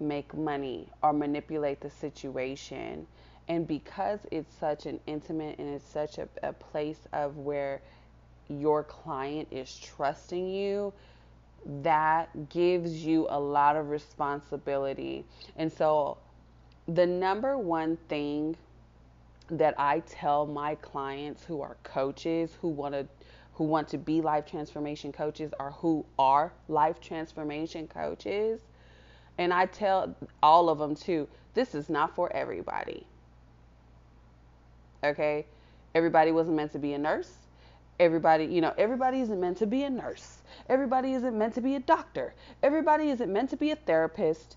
make 0.00 0.34
money 0.34 0.88
or 1.02 1.12
manipulate 1.12 1.80
the 1.80 1.90
situation. 1.90 3.06
And 3.48 3.66
because 3.66 4.20
it's 4.30 4.52
such 4.58 4.86
an 4.86 5.00
intimate 5.06 5.58
and 5.58 5.68
it's 5.68 5.88
such 5.88 6.18
a, 6.18 6.28
a 6.42 6.52
place 6.52 7.00
of 7.12 7.38
where 7.38 7.82
your 8.48 8.82
client 8.82 9.48
is 9.50 9.78
trusting 9.78 10.48
you, 10.48 10.92
that 11.82 12.48
gives 12.50 13.04
you 13.04 13.26
a 13.30 13.40
lot 13.40 13.76
of 13.76 13.90
responsibility. 13.90 15.24
And 15.56 15.72
so, 15.72 16.18
the 16.86 17.06
number 17.06 17.56
one 17.56 17.96
thing 18.08 18.56
that 19.50 19.74
I 19.78 20.00
tell 20.00 20.46
my 20.46 20.74
clients 20.76 21.44
who 21.44 21.60
are 21.62 21.76
coaches 21.82 22.50
who 22.60 22.68
want 22.68 22.94
to 22.94 23.06
who 23.54 23.64
want 23.64 23.88
to 23.88 23.98
be 23.98 24.20
life 24.20 24.46
transformation 24.46 25.12
coaches 25.12 25.52
or 25.60 25.70
who 25.72 26.04
are 26.18 26.52
life 26.68 27.00
transformation 27.00 27.86
coaches. 27.86 28.60
And 29.38 29.52
I 29.52 29.66
tell 29.66 30.14
all 30.42 30.68
of 30.68 30.78
them 30.78 30.94
too, 30.94 31.28
this 31.54 31.74
is 31.74 31.88
not 31.88 32.14
for 32.14 32.32
everybody. 32.32 33.06
Okay? 35.02 35.46
Everybody 35.94 36.32
wasn't 36.32 36.56
meant 36.56 36.72
to 36.72 36.78
be 36.78 36.94
a 36.94 36.98
nurse. 36.98 37.32
Everybody, 38.00 38.46
you 38.46 38.60
know, 38.60 38.74
everybody 38.76 39.20
isn't 39.20 39.40
meant 39.40 39.58
to 39.58 39.66
be 39.66 39.84
a 39.84 39.90
nurse. 39.90 40.38
Everybody 40.68 41.12
isn't 41.12 41.36
meant 41.38 41.54
to 41.54 41.60
be 41.60 41.76
a 41.76 41.80
doctor. 41.80 42.34
Everybody 42.62 43.10
isn't 43.10 43.32
meant 43.32 43.50
to 43.50 43.56
be 43.56 43.70
a 43.70 43.76
therapist. 43.76 44.56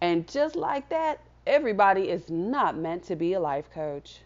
And 0.00 0.28
just 0.28 0.54
like 0.54 0.88
that, 0.90 1.20
everybody 1.44 2.08
is 2.08 2.30
not 2.30 2.76
meant 2.76 3.02
to 3.04 3.16
be 3.16 3.32
a 3.32 3.40
life 3.40 3.68
coach. 3.72 4.20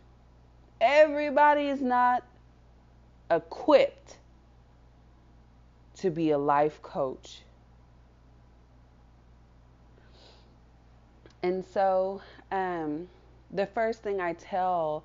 Everybody 0.83 1.69
is 1.69 1.81
not 1.81 2.25
equipped 3.30 4.18
to 5.97 6.11
be 6.11 6.30
a 6.30 6.38
life 6.38 6.80
coach. 6.83 7.42
And 11.42 11.64
so, 11.64 12.21
um, 12.50 13.09
the 13.50 13.66
first 13.66 14.02
thing 14.02 14.21
I 14.21 14.33
tell 14.33 15.04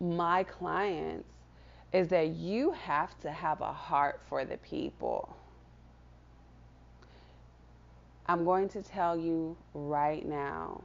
my 0.00 0.44
clients 0.44 1.28
is 1.92 2.08
that 2.08 2.28
you 2.28 2.72
have 2.72 3.18
to 3.20 3.30
have 3.30 3.60
a 3.60 3.72
heart 3.72 4.20
for 4.28 4.44
the 4.44 4.56
people. 4.58 5.36
I'm 8.26 8.44
going 8.44 8.68
to 8.70 8.82
tell 8.82 9.16
you 9.16 9.56
right 9.74 10.26
now 10.26 10.82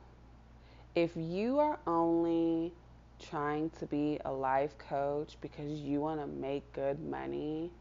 if 0.95 1.11
you 1.15 1.59
are 1.59 1.79
only 1.87 2.73
trying 3.19 3.69
to 3.79 3.85
be 3.85 4.19
a 4.25 4.31
life 4.31 4.77
coach 4.77 5.37
because 5.41 5.79
you 5.79 5.99
want 5.99 6.19
to 6.19 6.27
make 6.27 6.71
good 6.73 6.99
money, 6.99 7.71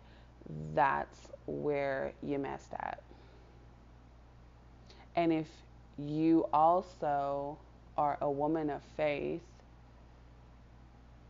that's 0.74 1.28
where 1.46 2.12
you 2.22 2.38
messed 2.38 2.74
up. 2.74 3.02
And 5.16 5.32
if 5.32 5.48
you 5.98 6.46
also 6.52 7.58
are 7.96 8.16
a 8.20 8.30
woman 8.30 8.70
of 8.70 8.82
faith 8.96 9.42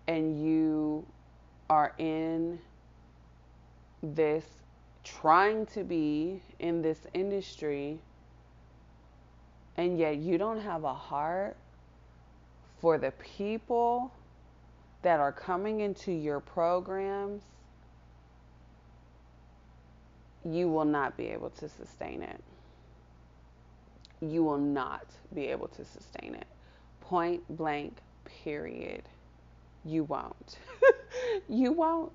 and 0.06 0.44
you 0.44 1.06
are 1.70 1.94
in 1.98 2.58
this 4.02 4.44
trying 5.04 5.64
to 5.66 5.84
be 5.84 6.42
in 6.58 6.82
this 6.82 7.06
industry 7.14 7.98
and 9.76 9.98
yet 9.98 10.16
you 10.16 10.36
don't 10.36 10.60
have 10.60 10.84
a 10.84 10.92
heart 10.92 11.56
for 12.80 12.98
the 12.98 13.10
people 13.12 14.12
that 15.02 15.20
are 15.20 15.32
coming 15.32 15.80
into 15.80 16.12
your 16.12 16.40
programs, 16.40 17.42
you 20.44 20.68
will 20.68 20.84
not 20.84 21.16
be 21.16 21.26
able 21.26 21.50
to 21.50 21.68
sustain 21.68 22.22
it. 22.22 22.40
You 24.20 24.42
will 24.42 24.58
not 24.58 25.06
be 25.34 25.46
able 25.46 25.68
to 25.68 25.84
sustain 25.84 26.34
it. 26.34 26.46
Point 27.00 27.42
blank, 27.56 27.98
period. 28.24 29.02
You 29.84 30.04
won't. 30.04 30.58
you 31.48 31.72
won't. 31.72 32.12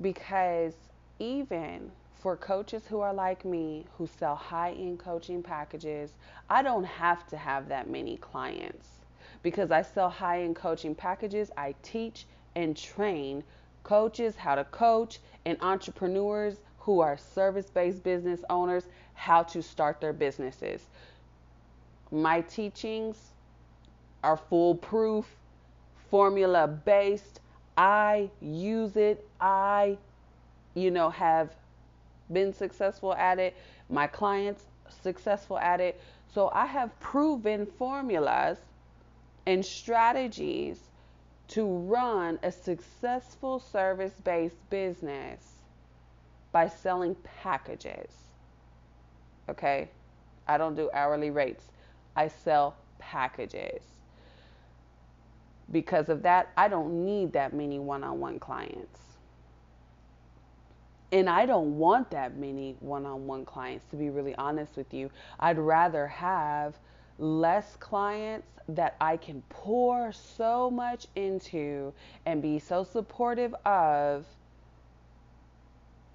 Because 0.00 0.74
even 1.18 1.90
for 2.20 2.36
coaches 2.36 2.82
who 2.88 3.00
are 3.00 3.14
like 3.14 3.44
me, 3.44 3.86
who 3.96 4.06
sell 4.06 4.36
high 4.36 4.72
end 4.72 4.98
coaching 4.98 5.42
packages, 5.42 6.10
I 6.48 6.62
don't 6.62 6.84
have 6.84 7.26
to 7.28 7.36
have 7.36 7.68
that 7.68 7.88
many 7.88 8.16
clients 8.18 8.99
because 9.42 9.70
I 9.70 9.82
sell 9.82 10.08
high 10.08 10.42
end 10.42 10.56
coaching 10.56 10.94
packages. 10.94 11.50
I 11.56 11.74
teach 11.82 12.26
and 12.54 12.76
train 12.76 13.42
coaches 13.82 14.36
how 14.36 14.54
to 14.54 14.64
coach 14.64 15.20
and 15.44 15.56
entrepreneurs 15.60 16.56
who 16.78 17.00
are 17.00 17.16
service 17.16 17.70
based 17.70 18.02
business 18.02 18.40
owners 18.50 18.84
how 19.14 19.42
to 19.42 19.62
start 19.62 20.00
their 20.00 20.12
businesses. 20.12 20.86
My 22.10 22.40
teachings 22.42 23.16
are 24.24 24.36
foolproof, 24.36 25.26
formula 26.10 26.66
based. 26.66 27.40
I 27.76 28.30
use 28.40 28.96
it. 28.96 29.26
I, 29.40 29.96
you 30.74 30.90
know, 30.90 31.10
have 31.10 31.54
been 32.32 32.52
successful 32.52 33.14
at 33.14 33.38
it. 33.38 33.56
My 33.88 34.06
clients 34.06 34.64
successful 35.02 35.58
at 35.58 35.80
it. 35.80 36.00
So 36.32 36.50
I 36.52 36.66
have 36.66 36.98
proven 37.00 37.66
formulas 37.66 38.58
and 39.46 39.64
strategies 39.64 40.78
to 41.48 41.66
run 41.66 42.38
a 42.42 42.52
successful 42.52 43.58
service 43.58 44.12
based 44.22 44.70
business 44.70 45.40
by 46.52 46.68
selling 46.68 47.16
packages. 47.42 48.10
Okay? 49.48 49.88
I 50.46 50.58
don't 50.58 50.76
do 50.76 50.90
hourly 50.92 51.30
rates, 51.30 51.64
I 52.16 52.28
sell 52.28 52.76
packages. 52.98 53.82
Because 55.72 56.08
of 56.08 56.22
that, 56.22 56.50
I 56.56 56.68
don't 56.68 57.04
need 57.04 57.32
that 57.32 57.52
many 57.52 57.78
one 57.78 58.02
on 58.02 58.18
one 58.18 58.38
clients. 58.38 58.98
And 61.12 61.28
I 61.28 61.46
don't 61.46 61.78
want 61.78 62.10
that 62.10 62.36
many 62.36 62.76
one 62.80 63.06
on 63.06 63.26
one 63.26 63.44
clients, 63.44 63.84
to 63.90 63.96
be 63.96 64.10
really 64.10 64.34
honest 64.36 64.76
with 64.76 64.92
you. 64.94 65.10
I'd 65.38 65.58
rather 65.58 66.06
have 66.06 66.76
less 67.20 67.76
clients 67.76 68.48
that 68.68 68.96
I 69.00 69.16
can 69.16 69.42
pour 69.50 70.12
so 70.12 70.70
much 70.70 71.06
into 71.16 71.92
and 72.24 72.40
be 72.40 72.58
so 72.58 72.84
supportive 72.84 73.54
of 73.66 74.24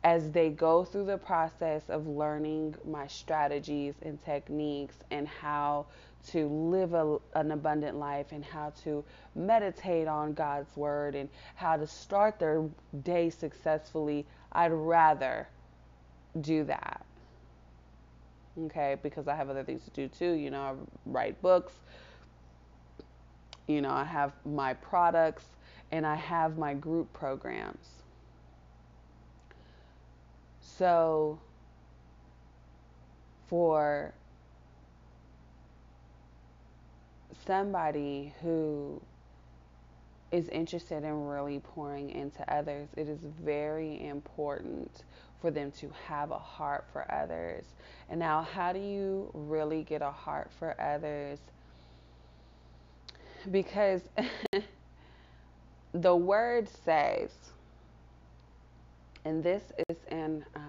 as 0.04 0.32
they 0.32 0.50
go 0.50 0.84
through 0.84 1.06
the 1.06 1.18
process 1.18 1.84
of 1.90 2.08
learning 2.08 2.76
my 2.88 3.08
strategies 3.08 3.96
and 4.04 4.24
techniques 4.24 4.96
and 5.12 5.28
how 5.28 5.86
to 6.28 6.48
live 6.48 6.94
a, 6.94 7.18
an 7.36 7.52
abundant 7.52 7.98
life 7.98 8.28
and 8.32 8.44
how 8.44 8.72
to 8.84 9.04
meditate 9.36 10.08
on 10.08 10.34
God's 10.34 10.76
word 10.76 11.16
and 11.16 11.30
how 11.56 11.78
to 11.78 11.86
start 11.88 12.40
their 12.40 12.68
day 13.04 13.30
successfully, 13.30 14.26
I'd 14.52 14.72
rather 14.72 15.48
do 16.42 16.64
that 16.66 17.05
okay 18.64 18.96
because 19.04 19.28
i 19.28 19.36
have 19.36 19.50
other 19.50 19.64
things 19.64 19.84
to 19.84 19.92
do 19.92 20.08
too 20.08 20.32
you 20.32 20.50
know 20.50 20.62
i 20.62 20.74
write 21.06 21.42
books. 21.42 21.74
You 23.68 23.82
know 23.82 23.92
i 23.92 24.04
have 24.04 24.34
my 24.46 24.74
products 24.76 25.46
and 25.92 26.06
i 26.06 26.16
have 26.16 26.58
my 26.58 26.74
group 26.74 27.12
programs. 27.14 27.88
So 30.62 31.40
for 33.48 34.14
somebody 37.46 38.34
who 38.42 39.02
is 40.32 40.50
interested 40.50 41.04
in 41.04 41.28
really 41.28 41.60
pouring 41.60 42.10
into 42.10 42.42
others, 42.54 42.90
it 42.98 43.08
is 43.08 43.20
very 43.44 44.06
important 44.06 45.04
for 45.46 45.52
them 45.52 45.70
to 45.70 45.92
have 46.08 46.32
a 46.32 46.40
heart 46.40 46.86
for 46.92 47.06
others. 47.14 47.66
And 48.10 48.20
now, 48.20 48.42
how 48.42 48.74
do 48.74 48.80
you 48.80 49.30
really 49.36 49.84
get 49.84 50.02
a 50.02 50.10
heart 50.10 50.50
for 50.58 50.76
others? 50.82 51.38
Because 53.52 54.02
the 55.94 56.16
word 56.16 56.68
says, 56.84 57.30
and 59.24 59.44
this 59.44 59.62
is 59.88 59.98
in, 60.10 60.44
um, 60.56 60.64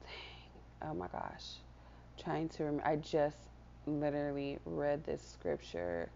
dang, 0.00 0.90
oh 0.90 0.94
my 0.94 1.08
gosh, 1.08 1.56
trying 2.18 2.48
to 2.48 2.64
remember, 2.64 2.88
I 2.88 2.96
just 2.96 3.36
literally 3.86 4.58
read 4.64 5.04
this 5.04 5.20
scripture. 5.20 6.08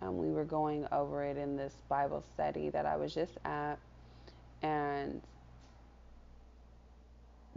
Um, 0.00 0.16
we 0.16 0.30
were 0.30 0.46
going 0.46 0.86
over 0.92 1.24
it 1.24 1.36
in 1.36 1.58
this 1.58 1.74
Bible 1.90 2.24
study 2.32 2.70
that 2.70 2.86
I 2.86 2.96
was 2.96 3.12
just 3.12 3.36
at, 3.44 3.76
and 4.62 5.20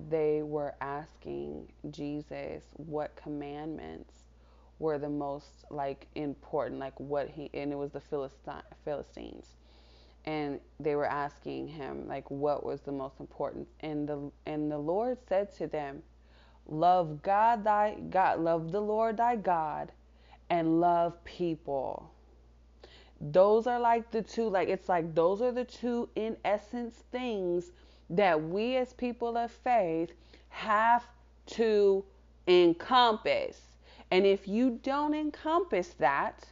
they 0.10 0.44
were 0.44 0.76
asking 0.82 1.68
Jesus 1.92 2.64
what 2.74 3.16
commandments 3.16 4.14
were 4.80 4.98
the 4.98 5.10
most 5.10 5.66
like 5.72 6.08
important, 6.16 6.80
like 6.80 7.00
what 7.00 7.30
he, 7.30 7.50
and 7.54 7.72
it 7.72 7.76
was 7.76 7.92
the 7.92 8.02
Philistines. 8.84 9.48
And 10.26 10.60
they 10.80 10.96
were 10.96 11.06
asking 11.06 11.68
him 11.68 12.08
like 12.08 12.30
what 12.30 12.66
was 12.66 12.82
the 12.82 12.92
most 12.92 13.20
important. 13.20 13.68
And 13.80 14.08
the 14.08 14.32
and 14.46 14.72
the 14.72 14.78
Lord 14.78 15.18
said 15.28 15.56
to 15.56 15.68
them, 15.68 16.04
Love 16.68 17.22
God 17.22 17.64
thy 17.64 17.96
God, 18.10 18.40
love 18.40 18.72
the 18.72 18.82
Lord 18.82 19.18
thy 19.18 19.38
God, 19.38 19.92
and 20.50 20.82
love 20.82 21.24
people. 21.24 22.12
Those 23.20 23.66
are 23.66 23.80
like 23.80 24.12
the 24.12 24.22
two, 24.22 24.48
like 24.50 24.68
it's 24.68 24.90
like 24.90 25.16
those 25.16 25.42
are 25.42 25.52
the 25.52 25.64
two 25.64 26.10
in 26.16 26.38
essence 26.46 27.04
things 27.12 27.72
that 28.10 28.42
we 28.44 28.78
as 28.78 28.94
people 28.94 29.38
of 29.38 29.52
faith 29.52 30.12
have 30.50 31.06
to 31.48 32.04
encompass. 32.48 33.62
And 34.12 34.26
if 34.26 34.48
you 34.48 34.80
don't 34.84 35.14
encompass 35.14 35.90
that, 36.00 36.46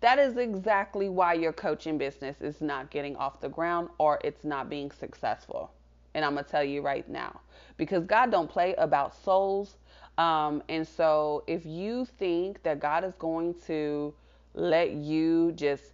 That 0.00 0.18
is 0.18 0.36
exactly 0.36 1.08
why 1.08 1.34
your 1.34 1.52
coaching 1.52 1.98
business 1.98 2.40
is 2.40 2.60
not 2.60 2.90
getting 2.90 3.16
off 3.16 3.40
the 3.40 3.48
ground 3.48 3.90
or 3.98 4.18
it's 4.24 4.44
not 4.44 4.68
being 4.70 4.90
successful. 4.90 5.72
And 6.14 6.24
I'm 6.24 6.34
gonna 6.34 6.46
tell 6.46 6.64
you 6.64 6.82
right 6.82 7.08
now, 7.08 7.40
because 7.76 8.04
God 8.04 8.30
don't 8.30 8.48
play 8.50 8.74
about 8.76 9.14
souls. 9.14 9.76
Um, 10.18 10.62
and 10.68 10.86
so 10.86 11.44
if 11.46 11.64
you 11.66 12.04
think 12.04 12.62
that 12.62 12.80
God 12.80 13.04
is 13.04 13.14
going 13.16 13.54
to 13.66 14.14
let 14.54 14.92
you 14.92 15.52
just, 15.52 15.84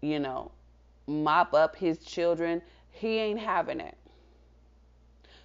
you 0.00 0.20
know, 0.20 0.52
mop 1.06 1.54
up 1.54 1.76
his 1.76 1.98
children, 2.04 2.62
he 2.90 3.18
ain't 3.18 3.40
having 3.40 3.80
it. 3.80 3.96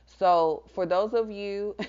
So 0.06 0.64
for 0.74 0.86
those 0.86 1.14
of 1.14 1.32
you 1.32 1.76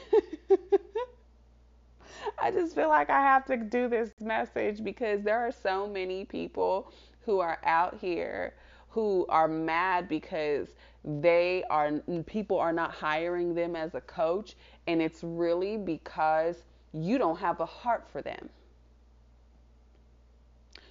I 2.38 2.50
just 2.50 2.74
feel 2.74 2.88
like 2.88 3.10
I 3.10 3.20
have 3.20 3.44
to 3.46 3.56
do 3.56 3.88
this 3.88 4.10
message 4.20 4.82
because 4.84 5.22
there 5.22 5.40
are 5.40 5.52
so 5.52 5.86
many 5.86 6.24
people 6.24 6.92
who 7.22 7.40
are 7.40 7.58
out 7.64 7.98
here 8.00 8.54
who 8.90 9.26
are 9.28 9.48
mad 9.48 10.08
because 10.08 10.68
they 11.04 11.64
are 11.70 11.90
people 12.26 12.58
are 12.58 12.72
not 12.72 12.92
hiring 12.92 13.54
them 13.54 13.74
as 13.76 13.94
a 13.94 14.00
coach 14.00 14.56
and 14.86 15.02
it's 15.02 15.22
really 15.22 15.76
because 15.76 16.64
you 16.92 17.18
don't 17.18 17.38
have 17.38 17.60
a 17.60 17.66
heart 17.66 18.08
for 18.10 18.22
them. 18.22 18.48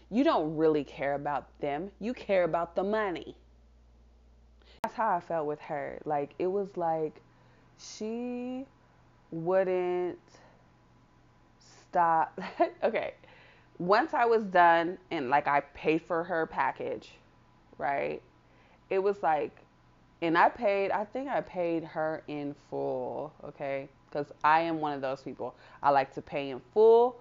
You 0.10 0.24
don't 0.24 0.56
really 0.56 0.86
care 0.86 1.14
about 1.14 1.60
them. 1.60 1.92
You 2.00 2.14
care 2.14 2.46
about 2.46 2.74
the 2.74 2.86
money. 2.86 3.36
That's 4.84 4.96
how 4.96 5.16
I 5.16 5.22
felt 5.22 5.48
with 5.48 5.62
her. 5.62 5.98
Like 6.04 6.34
it 6.40 6.48
was 6.48 6.76
like 6.76 7.22
she 7.80 8.66
wouldn't 9.32 10.20
stop. 11.90 12.38
okay. 12.84 13.14
Once 13.80 14.14
I 14.14 14.26
was 14.26 14.44
done 14.44 14.98
and 15.10 15.30
like 15.30 15.48
I 15.48 15.62
paid 15.62 16.02
for 16.02 16.26
her 16.26 16.46
package, 16.46 17.14
right? 17.78 18.22
It 18.90 19.00
was 19.00 19.24
like, 19.24 19.56
and 20.22 20.38
I 20.38 20.50
paid, 20.50 20.92
I 20.92 21.06
think 21.06 21.30
I 21.30 21.40
paid 21.40 21.86
her 21.86 22.22
in 22.28 22.54
full, 22.70 23.32
okay? 23.42 23.88
Because 24.10 24.28
I 24.44 24.62
am 24.62 24.82
one 24.82 24.92
of 24.94 25.00
those 25.00 25.22
people. 25.22 25.56
I 25.82 25.92
like 25.92 26.14
to 26.16 26.22
pay 26.22 26.50
in 26.50 26.62
full. 26.74 27.16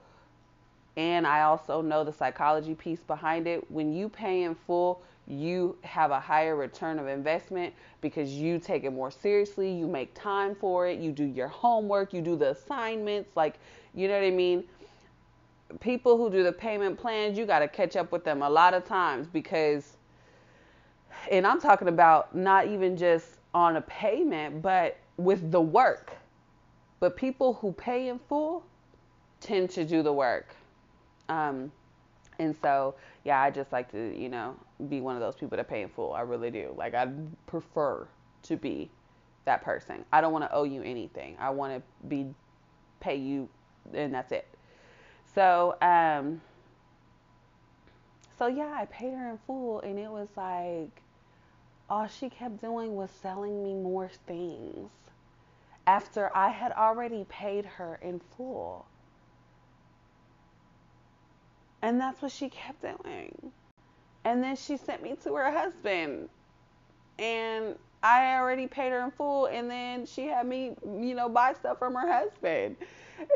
And 0.96 1.27
I 1.27 1.42
also 1.42 1.81
know 1.81 2.05
the 2.05 2.12
psychology 2.12 2.75
piece 2.75 3.01
behind 3.01 3.46
it. 3.46 3.70
When 3.70 3.92
you 3.92 4.09
pay 4.09 4.42
in 4.42 4.55
full, 4.55 5.01
you 5.26 5.76
have 5.82 6.11
a 6.11 6.20
higher 6.20 6.56
return 6.56 6.98
of 6.98 7.06
investment 7.06 7.72
because 8.00 8.30
you 8.30 8.58
take 8.58 8.85
it 8.85 8.90
more 8.90 9.11
seriously, 9.11 9.72
you 9.72 9.87
make 9.87 10.12
time 10.14 10.54
for 10.54 10.88
it, 10.88 10.98
you 10.98 11.12
do 11.12 11.24
your 11.24 11.48
homework, 11.48 12.12
you 12.12 12.20
do 12.20 12.37
the 12.37 12.50
assignments, 12.50 13.37
like, 13.37 13.54
you 13.94 14.08
know 14.08 14.14
what 14.14 14.24
I 14.24 14.30
mean? 14.30 14.64
People 15.80 16.16
who 16.16 16.30
do 16.30 16.42
the 16.42 16.52
payment 16.52 16.98
plans, 16.98 17.38
you 17.38 17.46
got 17.46 17.61
to 17.61 17.68
catch 17.68 17.96
up 17.96 18.12
with 18.12 18.24
them 18.24 18.42
a 18.42 18.50
lot 18.50 18.74
of 18.74 18.85
times 18.85 19.26
because, 19.28 19.96
and 21.30 21.46
I'm 21.46 21.61
talking 21.61 21.88
about 21.88 22.35
not 22.35 22.66
even 22.66 22.96
just 22.96 23.38
on 23.54 23.76
a 23.76 23.80
payment, 23.82 24.61
but 24.61 24.98
with 25.16 25.50
the 25.50 25.61
work. 25.61 26.12
But 27.00 27.16
people 27.16 27.54
who 27.54 27.72
pay 27.72 28.08
in 28.08 28.18
full 28.28 28.64
tend 29.40 29.70
to 29.70 29.85
do 29.85 30.02
the 30.02 30.12
work. 30.12 30.54
Um, 31.28 31.72
and 32.38 32.56
so, 32.61 32.94
yeah, 33.24 33.40
I 33.40 33.50
just 33.50 33.72
like 33.72 33.90
to, 33.92 34.16
you 34.18 34.28
know, 34.28 34.56
be 34.88 35.00
one 35.00 35.16
of 35.16 35.20
those 35.20 35.34
people 35.34 35.56
that 35.56 35.68
pay 35.68 35.82
in 35.82 35.88
full. 35.88 36.12
I 36.12 36.20
really 36.22 36.50
do. 36.50 36.74
Like, 36.76 36.94
I 36.94 37.08
prefer 37.46 38.06
to 38.44 38.56
be 38.56 38.90
that 39.44 39.62
person. 39.62 40.04
I 40.12 40.20
don't 40.20 40.32
want 40.32 40.44
to 40.44 40.52
owe 40.52 40.64
you 40.64 40.82
anything. 40.82 41.36
I 41.38 41.50
want 41.50 41.74
to 41.74 42.06
be 42.08 42.26
pay 43.00 43.16
you, 43.16 43.48
and 43.92 44.14
that's 44.14 44.32
it. 44.32 44.46
So, 45.34 45.76
um, 45.82 46.40
so 48.38 48.46
yeah, 48.46 48.72
I 48.74 48.86
paid 48.86 49.14
her 49.14 49.30
in 49.30 49.38
full, 49.46 49.80
and 49.80 49.98
it 49.98 50.10
was 50.10 50.28
like 50.36 51.02
all 51.88 52.06
she 52.06 52.28
kept 52.28 52.60
doing 52.60 52.94
was 52.94 53.10
selling 53.22 53.62
me 53.62 53.74
more 53.74 54.10
things 54.26 54.90
after 55.86 56.34
I 56.34 56.48
had 56.48 56.72
already 56.72 57.24
paid 57.28 57.64
her 57.64 57.98
in 58.00 58.20
full. 58.36 58.86
And 61.82 62.00
that's 62.00 62.22
what 62.22 62.30
she 62.30 62.48
kept 62.48 62.82
doing. 62.82 63.52
And 64.24 64.42
then 64.42 64.56
she 64.56 64.76
sent 64.76 65.02
me 65.02 65.16
to 65.24 65.35
her 65.35 65.50
husband. 65.50 66.28
And 67.18 67.76
I 68.02 68.37
already 68.37 68.66
paid 68.66 68.90
her 68.90 69.04
in 69.04 69.11
full. 69.11 69.46
And 69.46 69.70
then 69.70 70.06
she 70.06 70.26
had 70.26 70.46
me, 70.46 70.72
you 70.85 71.14
know, 71.14 71.28
buy 71.28 71.52
stuff 71.54 71.78
from 71.78 71.94
her 71.94 72.11
husband. 72.11 72.76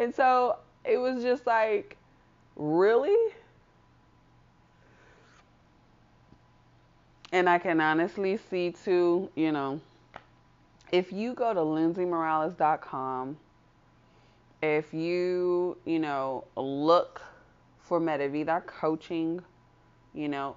And 0.00 0.14
so 0.14 0.56
it 0.84 0.98
was 0.98 1.22
just 1.22 1.46
like, 1.46 1.96
really? 2.56 3.32
And 7.32 7.48
I 7.48 7.58
can 7.58 7.80
honestly 7.80 8.38
see 8.50 8.70
too, 8.70 9.28
you 9.34 9.52
know, 9.52 9.80
if 10.92 11.12
you 11.12 11.34
go 11.34 11.52
to 11.52 11.60
lindsaymorales.com, 11.60 13.36
if 14.62 14.94
you, 14.94 15.76
you 15.84 15.98
know, 15.98 16.44
look 16.56 17.20
for 17.80 18.00
Medavida 18.00 18.64
coaching, 18.66 19.42
you 20.16 20.28
know, 20.28 20.56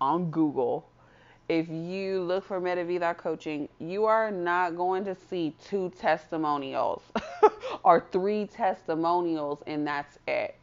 on 0.00 0.30
Google. 0.30 0.88
If 1.48 1.68
you 1.68 2.20
look 2.20 2.44
for 2.44 2.60
Medavida 2.60 3.16
coaching, 3.16 3.68
you 3.78 4.04
are 4.04 4.30
not 4.30 4.76
going 4.76 5.04
to 5.06 5.14
see 5.14 5.56
two 5.64 5.90
testimonials 5.98 7.02
or 7.84 8.06
three 8.12 8.46
testimonials, 8.46 9.62
and 9.66 9.86
that's 9.86 10.18
it. 10.28 10.56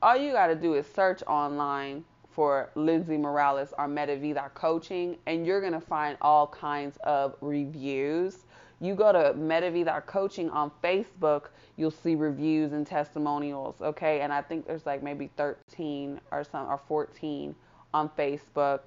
All 0.00 0.16
you 0.16 0.32
got 0.32 0.46
to 0.46 0.54
do 0.54 0.74
is 0.74 0.86
search 0.86 1.22
online 1.26 2.04
for 2.30 2.70
Lindsay 2.74 3.18
Morales 3.18 3.74
or 3.78 3.86
Medavida 3.86 4.52
coaching, 4.54 5.18
and 5.26 5.46
you're 5.46 5.60
going 5.60 5.74
to 5.74 5.80
find 5.80 6.16
all 6.22 6.46
kinds 6.46 6.96
of 7.04 7.36
reviews 7.42 8.46
you 8.82 8.96
go 8.96 9.12
to 9.12 9.32
Medavida 9.38 10.04
Coaching 10.06 10.50
on 10.50 10.72
Facebook, 10.82 11.50
you'll 11.76 11.92
see 11.92 12.16
reviews 12.16 12.72
and 12.72 12.84
testimonials. 12.84 13.76
Okay, 13.80 14.20
and 14.22 14.32
I 14.32 14.42
think 14.42 14.66
there's 14.66 14.84
like 14.84 15.04
maybe 15.04 15.30
13 15.36 16.20
or 16.32 16.42
some 16.42 16.68
or 16.68 16.80
14 16.88 17.54
on 17.94 18.10
Facebook. 18.18 18.80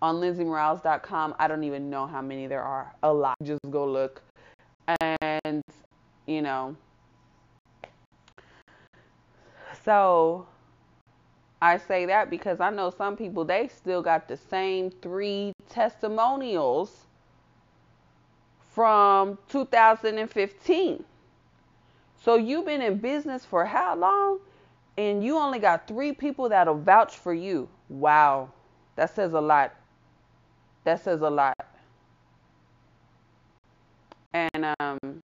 On 0.00 0.16
Lindsaymorales.com, 0.16 1.34
I 1.38 1.46
don't 1.46 1.62
even 1.62 1.90
know 1.90 2.06
how 2.06 2.22
many 2.22 2.46
there 2.46 2.62
are. 2.62 2.94
A 3.02 3.12
lot. 3.12 3.36
Just 3.42 3.60
go 3.70 3.86
look, 3.86 4.22
and 4.98 5.62
you 6.26 6.40
know. 6.40 6.74
So 9.84 10.46
I 11.60 11.76
say 11.76 12.06
that 12.06 12.30
because 12.30 12.60
I 12.60 12.70
know 12.70 12.90
some 12.90 13.14
people 13.14 13.44
they 13.44 13.68
still 13.68 14.00
got 14.00 14.26
the 14.26 14.38
same 14.38 14.90
three 14.90 15.52
testimonials 15.68 17.04
from 18.74 19.38
2015. 19.48 21.04
So 22.24 22.36
you've 22.36 22.66
been 22.66 22.82
in 22.82 22.98
business 22.98 23.44
for 23.44 23.64
how 23.64 23.94
long? 23.96 24.40
And 24.96 25.22
you 25.22 25.36
only 25.38 25.58
got 25.58 25.86
three 25.86 26.12
people 26.12 26.48
that'll 26.48 26.78
vouch 26.78 27.16
for 27.16 27.32
you. 27.34 27.68
Wow. 27.88 28.50
That 28.96 29.14
says 29.14 29.32
a 29.32 29.40
lot. 29.40 29.74
That 30.84 31.02
says 31.02 31.20
a 31.22 31.30
lot. 31.30 31.54
And 34.32 34.74
um, 34.80 35.22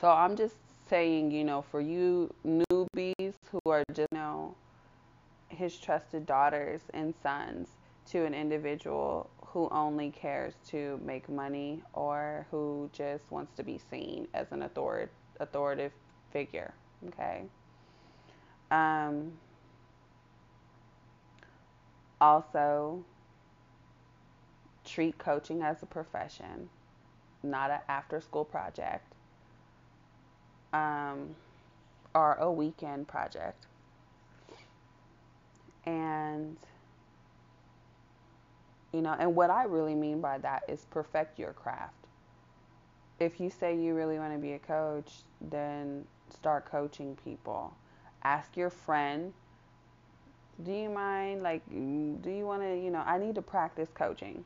so 0.00 0.10
I'm 0.10 0.36
just 0.36 0.56
saying, 0.88 1.30
you 1.30 1.44
know, 1.44 1.62
for 1.62 1.80
you 1.80 2.32
newbies 2.44 3.34
who 3.52 3.60
are 3.66 3.84
just, 3.92 4.08
you 4.12 4.18
know, 4.18 4.54
his 5.48 5.76
trusted 5.76 6.26
daughters 6.26 6.80
and 6.94 7.14
sons 7.22 7.68
to 8.10 8.24
an 8.24 8.34
individual 8.34 9.30
who 9.52 9.68
only 9.70 10.10
cares 10.10 10.54
to 10.68 11.00
make 11.04 11.28
money 11.28 11.82
or 11.92 12.46
who 12.50 12.88
just 12.92 13.24
wants 13.30 13.52
to 13.56 13.62
be 13.62 13.80
seen 13.90 14.28
as 14.32 14.52
an 14.52 14.62
authority, 14.62 15.10
authoritative 15.40 15.92
figure. 16.32 16.72
Okay. 17.08 17.42
Um, 18.70 19.32
also, 22.20 23.04
treat 24.84 25.18
coaching 25.18 25.62
as 25.62 25.82
a 25.82 25.86
profession, 25.86 26.68
not 27.42 27.70
an 27.70 27.80
after 27.88 28.20
school 28.20 28.44
project 28.44 29.10
um, 30.72 31.34
or 32.14 32.34
a 32.34 32.50
weekend 32.50 33.08
project. 33.08 33.66
And 35.86 36.56
you 38.92 39.02
know, 39.02 39.16
and 39.18 39.34
what 39.34 39.50
I 39.50 39.64
really 39.64 39.94
mean 39.94 40.20
by 40.20 40.38
that 40.38 40.62
is 40.68 40.86
perfect 40.90 41.38
your 41.38 41.52
craft. 41.52 41.94
If 43.18 43.38
you 43.38 43.50
say 43.50 43.76
you 43.76 43.94
really 43.94 44.18
want 44.18 44.32
to 44.32 44.38
be 44.38 44.52
a 44.52 44.58
coach, 44.58 45.12
then 45.40 46.04
start 46.30 46.64
coaching 46.70 47.16
people. 47.22 47.74
Ask 48.24 48.56
your 48.56 48.70
friend, 48.70 49.32
do 50.62 50.72
you 50.72 50.88
mind, 50.88 51.42
like, 51.42 51.62
do 51.70 52.30
you 52.30 52.46
want 52.46 52.62
to, 52.62 52.76
you 52.76 52.90
know, 52.90 53.02
I 53.06 53.18
need 53.18 53.34
to 53.36 53.42
practice 53.42 53.88
coaching. 53.94 54.44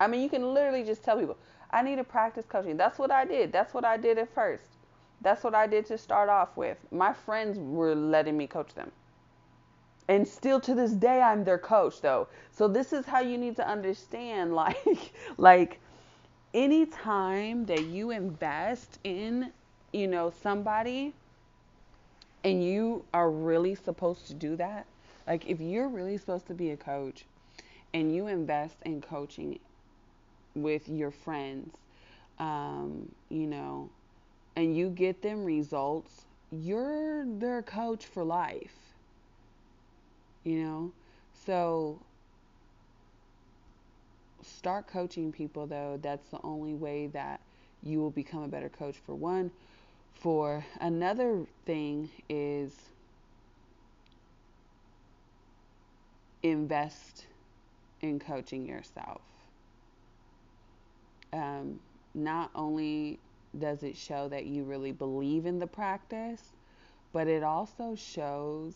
I 0.00 0.06
mean, 0.06 0.22
you 0.22 0.28
can 0.28 0.54
literally 0.54 0.84
just 0.84 1.02
tell 1.02 1.18
people, 1.18 1.36
I 1.70 1.82
need 1.82 1.96
to 1.96 2.04
practice 2.04 2.46
coaching. 2.48 2.76
That's 2.76 2.98
what 2.98 3.10
I 3.10 3.24
did. 3.24 3.52
That's 3.52 3.74
what 3.74 3.84
I 3.84 3.96
did 3.96 4.18
at 4.18 4.32
first. 4.32 4.64
That's 5.20 5.42
what 5.42 5.54
I 5.54 5.66
did 5.66 5.86
to 5.86 5.98
start 5.98 6.28
off 6.28 6.56
with. 6.56 6.78
My 6.92 7.12
friends 7.12 7.58
were 7.58 7.94
letting 7.94 8.36
me 8.36 8.46
coach 8.46 8.74
them. 8.74 8.92
And 10.08 10.26
still 10.26 10.60
to 10.60 10.74
this 10.74 10.92
day 10.92 11.20
I'm 11.22 11.44
their 11.44 11.58
coach 11.58 12.00
though. 12.00 12.28
So 12.50 12.68
this 12.68 12.92
is 12.92 13.06
how 13.06 13.20
you 13.20 13.38
need 13.38 13.56
to 13.56 13.68
understand 13.68 14.54
like 14.56 15.12
like 15.38 15.80
any 16.54 16.86
time 16.86 17.66
that 17.66 17.84
you 17.84 18.10
invest 18.10 18.98
in, 19.04 19.52
you 19.92 20.08
know, 20.08 20.30
somebody 20.42 21.14
and 22.44 22.64
you 22.64 23.04
are 23.12 23.30
really 23.30 23.74
supposed 23.74 24.26
to 24.28 24.34
do 24.34 24.56
that, 24.56 24.86
like 25.26 25.46
if 25.46 25.60
you're 25.60 25.88
really 25.88 26.16
supposed 26.18 26.46
to 26.48 26.54
be 26.54 26.70
a 26.70 26.76
coach 26.76 27.26
and 27.94 28.14
you 28.14 28.26
invest 28.28 28.76
in 28.84 29.00
coaching 29.00 29.58
with 30.54 30.88
your 30.88 31.10
friends, 31.10 31.74
um, 32.38 33.10
you 33.28 33.46
know, 33.46 33.90
and 34.56 34.76
you 34.76 34.90
get 34.90 35.22
them 35.22 35.44
results, 35.44 36.26
you're 36.50 37.24
their 37.26 37.62
coach 37.62 38.06
for 38.06 38.24
life. 38.24 38.87
You 40.48 40.62
know? 40.64 40.92
So 41.44 42.00
start 44.42 44.86
coaching 44.86 45.30
people 45.30 45.66
though. 45.66 45.98
That's 46.00 46.26
the 46.30 46.40
only 46.42 46.72
way 46.72 47.08
that 47.08 47.40
you 47.82 47.98
will 48.00 48.10
become 48.10 48.42
a 48.42 48.48
better 48.48 48.70
coach 48.70 48.96
for 49.04 49.14
one. 49.14 49.50
For 50.14 50.64
another 50.80 51.44
thing 51.66 52.08
is 52.30 52.74
invest 56.42 57.26
in 58.00 58.18
coaching 58.18 58.64
yourself. 58.64 59.20
Um, 61.30 61.78
not 62.14 62.50
only 62.54 63.18
does 63.58 63.82
it 63.82 63.98
show 63.98 64.28
that 64.28 64.46
you 64.46 64.64
really 64.64 64.92
believe 64.92 65.44
in 65.44 65.58
the 65.58 65.66
practice, 65.66 66.42
but 67.12 67.28
it 67.28 67.42
also 67.42 67.94
shows 67.94 68.72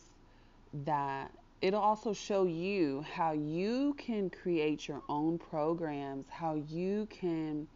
that 0.84 1.30
it'll 1.62 1.80
also 1.80 2.12
show 2.12 2.44
you 2.44 3.04
how 3.14 3.32
you 3.32 3.94
can 3.96 4.28
create 4.28 4.88
your 4.88 5.00
own 5.08 5.38
programs, 5.38 6.26
how 6.28 6.56
you 6.68 7.06
can 7.08 7.68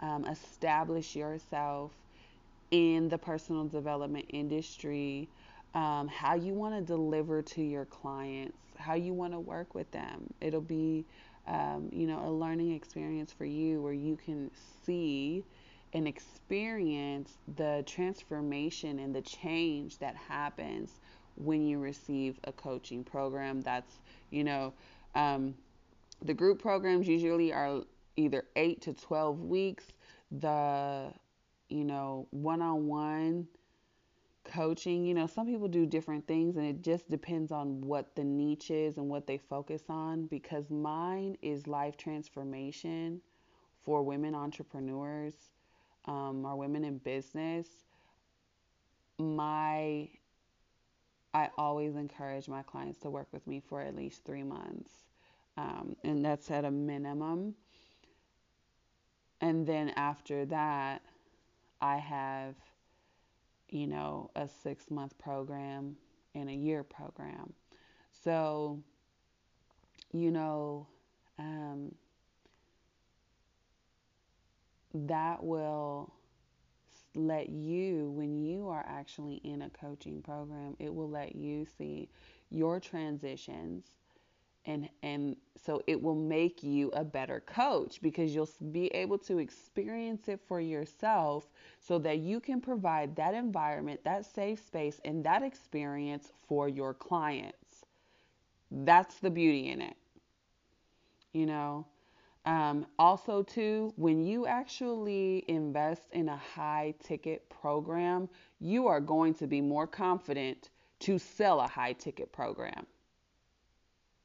um, 0.00 0.24
establish 0.26 1.16
yourself 1.16 1.90
in 2.70 3.08
the 3.08 3.18
personal 3.18 3.64
development 3.66 4.24
industry, 4.28 5.28
um, 5.74 6.06
how 6.06 6.34
you 6.34 6.54
want 6.54 6.74
to 6.74 6.80
deliver 6.80 7.42
to 7.42 7.60
your 7.60 7.84
clients, 7.84 8.56
how 8.78 8.94
you 8.94 9.12
want 9.12 9.32
to 9.32 9.40
work 9.40 9.74
with 9.74 9.90
them. 9.90 10.32
It'll 10.40 10.60
be, 10.60 11.04
um, 11.48 11.90
you 11.92 12.06
know, 12.06 12.24
a 12.26 12.30
learning 12.30 12.72
experience 12.72 13.32
for 13.32 13.44
you 13.44 13.82
where 13.82 13.92
you 13.92 14.16
can 14.16 14.50
see 14.86 15.44
and 15.92 16.06
experience 16.06 17.32
the 17.56 17.82
transformation 17.86 19.00
and 19.00 19.14
the 19.14 19.22
change 19.22 19.98
that 19.98 20.14
happens 20.16 21.00
when 21.36 21.66
you 21.66 21.78
receive 21.78 22.38
a 22.44 22.52
coaching 22.52 23.04
program. 23.04 23.60
That's, 23.60 23.98
you 24.30 24.44
know, 24.44 24.72
um, 25.14 25.54
the 26.22 26.34
group 26.34 26.60
programs 26.60 27.06
usually 27.06 27.52
are 27.52 27.82
either 28.16 28.44
8 28.56 28.80
to 28.82 28.92
12 28.94 29.40
weeks. 29.40 29.84
The, 30.30 31.12
you 31.68 31.84
know, 31.84 32.26
one 32.30 32.62
on 32.62 32.86
one 32.86 33.46
coaching, 34.44 35.06
you 35.06 35.14
know, 35.14 35.26
some 35.26 35.46
people 35.46 35.68
do 35.68 35.86
different 35.86 36.26
things 36.26 36.56
and 36.56 36.66
it 36.66 36.82
just 36.82 37.10
depends 37.10 37.50
on 37.50 37.80
what 37.80 38.14
the 38.14 38.24
niche 38.24 38.70
is 38.70 38.98
and 38.98 39.08
what 39.08 39.26
they 39.26 39.38
focus 39.38 39.82
on 39.88 40.26
because 40.26 40.70
mine 40.70 41.36
is 41.42 41.66
life 41.66 41.96
transformation 41.96 43.20
for 43.82 44.02
women 44.02 44.34
entrepreneurs 44.34 45.34
um, 46.06 46.44
or 46.44 46.56
women 46.56 46.84
in 46.84 46.98
business. 46.98 47.66
My 49.18 50.08
I 51.34 51.50
always 51.58 51.96
encourage 51.96 52.48
my 52.48 52.62
clients 52.62 53.00
to 53.00 53.10
work 53.10 53.26
with 53.32 53.44
me 53.46 53.60
for 53.68 53.80
at 53.80 53.96
least 53.96 54.24
three 54.24 54.44
months, 54.44 54.90
um, 55.56 55.96
and 56.04 56.24
that's 56.24 56.48
at 56.50 56.64
a 56.64 56.70
minimum. 56.70 57.54
And 59.40 59.66
then 59.66 59.90
after 59.96 60.46
that, 60.46 61.02
I 61.80 61.96
have, 61.96 62.54
you 63.68 63.88
know, 63.88 64.30
a 64.36 64.48
six 64.48 64.90
month 64.90 65.18
program 65.18 65.96
and 66.36 66.48
a 66.48 66.54
year 66.54 66.84
program. 66.84 67.52
So, 68.22 68.80
you 70.12 70.30
know, 70.30 70.86
um, 71.38 71.94
that 74.94 75.42
will 75.42 76.14
let 77.14 77.48
you, 77.48 78.10
when 78.10 78.42
you 78.42 78.68
are 78.68 78.84
actually 78.88 79.36
in 79.44 79.62
a 79.62 79.70
coaching 79.70 80.22
program, 80.22 80.76
it 80.78 80.94
will 80.94 81.08
let 81.08 81.36
you 81.36 81.66
see 81.78 82.08
your 82.50 82.80
transitions. 82.80 83.84
And, 84.66 84.88
and 85.02 85.36
so 85.62 85.82
it 85.86 86.00
will 86.00 86.14
make 86.14 86.62
you 86.62 86.90
a 86.92 87.04
better 87.04 87.40
coach 87.40 88.00
because 88.00 88.34
you'll 88.34 88.48
be 88.72 88.86
able 88.88 89.18
to 89.18 89.38
experience 89.38 90.28
it 90.28 90.40
for 90.48 90.60
yourself 90.60 91.48
so 91.80 91.98
that 91.98 92.18
you 92.18 92.40
can 92.40 92.60
provide 92.60 93.14
that 93.16 93.34
environment, 93.34 94.00
that 94.04 94.24
safe 94.24 94.64
space, 94.64 95.00
and 95.04 95.22
that 95.24 95.42
experience 95.42 96.32
for 96.48 96.68
your 96.68 96.94
clients. 96.94 97.84
That's 98.70 99.16
the 99.16 99.30
beauty 99.30 99.68
in 99.68 99.82
it. 99.82 99.96
You 101.32 101.46
know, 101.46 101.86
um, 102.46 102.86
also, 102.98 103.42
too, 103.42 103.92
when 103.96 104.22
you 104.22 104.46
actually 104.46 105.44
invest 105.48 106.02
in 106.12 106.28
a 106.28 106.36
high 106.36 106.94
ticket 107.02 107.48
program, 107.48 108.28
you 108.60 108.86
are 108.86 109.00
going 109.00 109.34
to 109.34 109.46
be 109.46 109.60
more 109.62 109.86
confident 109.86 110.68
to 111.00 111.18
sell 111.18 111.60
a 111.60 111.66
high 111.66 111.94
ticket 111.94 112.32
program. 112.32 112.86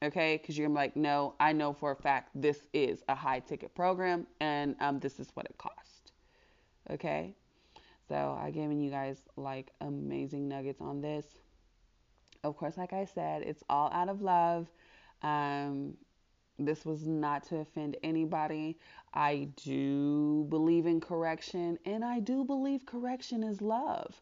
Okay, 0.02 0.38
because 0.38 0.58
you're 0.58 0.70
like, 0.70 0.96
no, 0.96 1.36
I 1.40 1.52
know 1.54 1.74
for 1.74 1.92
a 1.92 1.96
fact 1.96 2.30
this 2.34 2.68
is 2.74 3.04
a 3.10 3.16
high 3.16 3.40
ticket 3.40 3.76
program 3.76 4.28
and 4.40 4.76
um, 4.80 5.00
this 5.00 5.20
is 5.20 5.30
what 5.34 5.46
it 5.46 5.58
cost. 5.58 6.14
Okay, 6.90 7.36
so 8.08 8.38
I've 8.42 8.54
given 8.54 8.80
you 8.80 8.90
guys 8.90 9.18
like 9.36 9.72
amazing 9.82 10.48
nuggets 10.48 10.80
on 10.80 11.02
this. 11.02 11.26
Of 12.46 12.56
course, 12.56 12.78
like 12.78 12.94
I 12.94 13.04
said, 13.06 13.44
it's 13.44 13.62
all 13.70 13.92
out 13.92 14.08
of 14.08 14.22
love. 14.22 14.68
Um, 15.22 15.96
this 16.60 16.86
was 16.86 17.06
not 17.06 17.44
to 17.46 17.58
offend 17.58 17.98
anybody. 18.04 18.78
I 19.14 19.50
do 19.56 20.46
believe 20.50 20.86
in 20.86 21.00
correction, 21.00 21.80
and 21.86 22.04
I 22.04 22.20
do 22.20 22.44
believe 22.44 22.86
correction 22.86 23.44
is 23.44 23.62
love. 23.62 24.22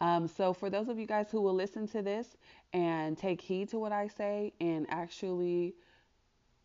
Um, 0.00 0.28
so, 0.28 0.52
for 0.52 0.70
those 0.70 0.88
of 0.88 0.98
you 0.98 1.06
guys 1.06 1.30
who 1.30 1.40
will 1.40 1.54
listen 1.54 1.86
to 1.88 2.02
this 2.02 2.36
and 2.72 3.18
take 3.18 3.40
heed 3.40 3.68
to 3.70 3.78
what 3.78 3.92
I 3.92 4.08
say 4.08 4.52
and 4.60 4.86
actually 4.88 5.74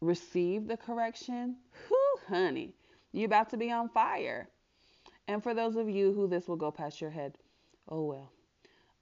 receive 0.02 0.68
the 0.68 0.78
correction, 0.78 1.58
whoo, 1.90 2.22
honey, 2.28 2.74
you're 3.12 3.26
about 3.26 3.50
to 3.50 3.58
be 3.58 3.72
on 3.72 3.90
fire. 3.90 4.48
And 5.28 5.42
for 5.42 5.54
those 5.54 5.76
of 5.76 5.90
you 5.90 6.14
who 6.14 6.28
this 6.28 6.48
will 6.48 6.56
go 6.56 6.72
past 6.72 7.02
your 7.02 7.10
head, 7.10 7.38
oh 7.90 8.04
well, 8.04 8.32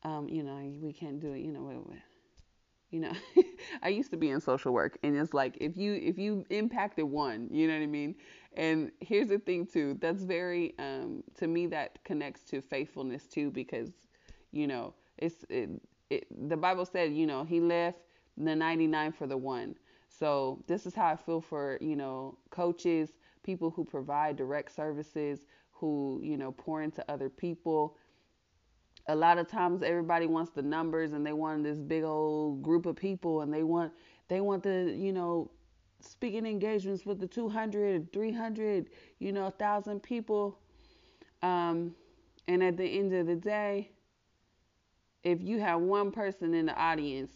um, 0.03 0.29
you 0.29 0.43
know, 0.43 0.57
we 0.81 0.93
can't 0.93 1.19
do 1.19 1.33
it, 1.33 1.39
you 1.39 1.51
know, 1.51 1.85
you 2.89 2.99
know 2.99 3.13
i 3.81 3.89
used 3.89 4.11
to 4.11 4.17
be 4.17 4.29
in 4.29 4.39
social 4.39 4.71
work 4.73 4.97
and 5.03 5.15
it's 5.15 5.33
like 5.33 5.57
if 5.59 5.77
you 5.77 5.93
if 5.95 6.17
you 6.17 6.45
impacted 6.49 7.05
one 7.05 7.47
you 7.51 7.67
know 7.67 7.73
what 7.73 7.83
i 7.83 7.87
mean? 7.87 8.15
And 8.55 8.91
here's 8.99 9.29
the 9.29 9.39
thing 9.39 9.65
too 9.65 9.97
that's 9.99 10.23
very 10.23 10.75
um 10.79 11.23
to 11.35 11.47
me 11.47 11.67
that 11.67 12.03
connects 12.03 12.43
to 12.51 12.61
faithfulness 12.61 13.25
too 13.25 13.49
because 13.51 13.91
you 14.51 14.67
know 14.67 14.93
it's 15.17 15.43
it, 15.49 15.69
it, 16.09 16.49
the 16.49 16.57
bible 16.57 16.85
said 16.85 17.13
you 17.13 17.25
know 17.25 17.43
he 17.43 17.59
left 17.59 17.97
the 18.37 18.55
99 18.55 19.11
for 19.11 19.27
the 19.27 19.37
one. 19.37 19.75
So 20.09 20.63
this 20.67 20.85
is 20.85 20.95
how 20.95 21.07
i 21.07 21.15
feel 21.15 21.41
for 21.41 21.77
you 21.81 21.95
know 21.95 22.37
coaches 22.51 23.09
people 23.43 23.71
who 23.71 23.83
provide 23.83 24.35
direct 24.37 24.73
services 24.73 25.45
who 25.71 26.19
you 26.23 26.37
know 26.37 26.51
pour 26.51 26.81
into 26.81 27.03
other 27.11 27.29
people 27.29 27.97
a 29.07 29.15
lot 29.15 29.37
of 29.37 29.47
times 29.47 29.83
everybody 29.83 30.27
wants 30.27 30.51
the 30.51 30.61
numbers 30.61 31.13
and 31.13 31.25
they 31.25 31.33
want 31.33 31.63
this 31.63 31.79
big 31.79 32.03
old 32.03 32.61
group 32.61 32.85
of 32.85 32.95
people 32.95 33.41
and 33.41 33.53
they 33.53 33.63
want 33.63 33.91
they 34.29 34.39
want 34.39 34.63
the 34.63 34.95
you 34.97 35.11
know 35.11 35.51
speaking 35.99 36.45
engagements 36.45 37.05
with 37.05 37.19
the 37.19 37.27
200 37.27 38.11
300 38.11 38.89
you 39.19 39.31
know 39.31 39.43
1000 39.43 40.01
people. 40.01 40.59
Um, 41.41 41.93
and 42.47 42.63
at 42.63 42.77
the 42.77 42.85
end 42.85 43.13
of 43.13 43.27
the 43.27 43.35
day 43.35 43.91
if 45.23 45.41
you 45.41 45.59
have 45.59 45.79
one 45.79 46.11
person 46.11 46.53
in 46.53 46.65
the 46.65 46.75
audience 46.75 47.31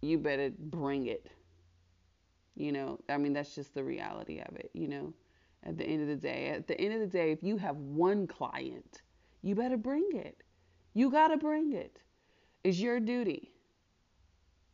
you 0.00 0.18
better 0.18 0.50
bring 0.58 1.06
it. 1.06 1.30
You 2.54 2.72
know 2.72 2.98
i 3.08 3.16
mean 3.16 3.32
that's 3.32 3.54
just 3.54 3.72
the 3.72 3.82
reality 3.82 4.40
of 4.40 4.54
it 4.56 4.70
you 4.74 4.86
know 4.86 5.14
at 5.64 5.78
the 5.78 5.84
end 5.84 6.02
of 6.02 6.08
the 6.08 6.16
day. 6.16 6.48
At 6.48 6.66
the 6.66 6.78
end 6.78 6.92
of 6.92 7.00
the 7.00 7.06
day 7.06 7.32
if 7.32 7.42
you 7.42 7.56
have 7.56 7.76
one 7.76 8.26
client 8.26 9.00
you 9.40 9.54
better 9.54 9.78
bring 9.78 10.06
it 10.12 10.42
you 10.94 11.10
got 11.10 11.28
to 11.28 11.36
bring 11.36 11.72
it. 11.72 11.98
It's 12.64 12.78
your 12.78 13.00
duty. 13.00 13.50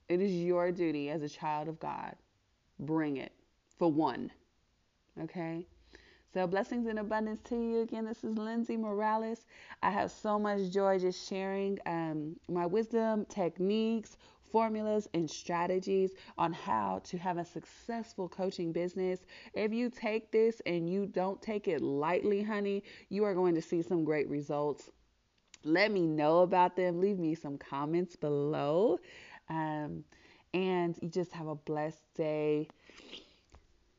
It 0.08 0.20
is 0.20 0.32
your 0.32 0.72
duty 0.72 1.10
as 1.10 1.22
a 1.22 1.28
child 1.28 1.68
of 1.68 1.78
God. 1.78 2.14
Bring 2.80 3.16
it 3.16 3.32
for 3.78 3.90
one. 3.90 4.30
Okay? 5.20 5.66
So, 6.34 6.46
blessings 6.46 6.86
and 6.86 6.98
abundance 6.98 7.40
to 7.48 7.56
you. 7.56 7.80
Again, 7.80 8.04
this 8.04 8.22
is 8.22 8.36
Lindsay 8.36 8.76
Morales. 8.76 9.46
I 9.82 9.90
have 9.90 10.10
so 10.10 10.38
much 10.38 10.70
joy 10.70 10.98
just 10.98 11.28
sharing 11.28 11.78
um, 11.86 12.36
my 12.48 12.66
wisdom, 12.66 13.24
techniques 13.26 14.16
formulas 14.50 15.08
and 15.14 15.30
strategies 15.30 16.12
on 16.36 16.52
how 16.52 17.00
to 17.04 17.18
have 17.18 17.38
a 17.38 17.44
successful 17.44 18.28
coaching 18.28 18.72
business. 18.72 19.20
If 19.54 19.72
you 19.72 19.90
take 19.90 20.30
this 20.32 20.60
and 20.66 20.90
you 20.90 21.06
don't 21.06 21.40
take 21.42 21.68
it 21.68 21.82
lightly, 21.82 22.42
honey, 22.42 22.82
you 23.08 23.24
are 23.24 23.34
going 23.34 23.54
to 23.54 23.62
see 23.62 23.82
some 23.82 24.04
great 24.04 24.28
results. 24.28 24.90
Let 25.64 25.90
me 25.90 26.06
know 26.06 26.40
about 26.40 26.76
them. 26.76 27.00
Leave 27.00 27.18
me 27.18 27.34
some 27.34 27.58
comments 27.58 28.16
below. 28.16 28.98
Um, 29.48 30.04
and 30.54 30.96
you 31.02 31.08
just 31.08 31.32
have 31.32 31.46
a 31.46 31.54
blessed 31.54 32.02
day. 32.14 32.68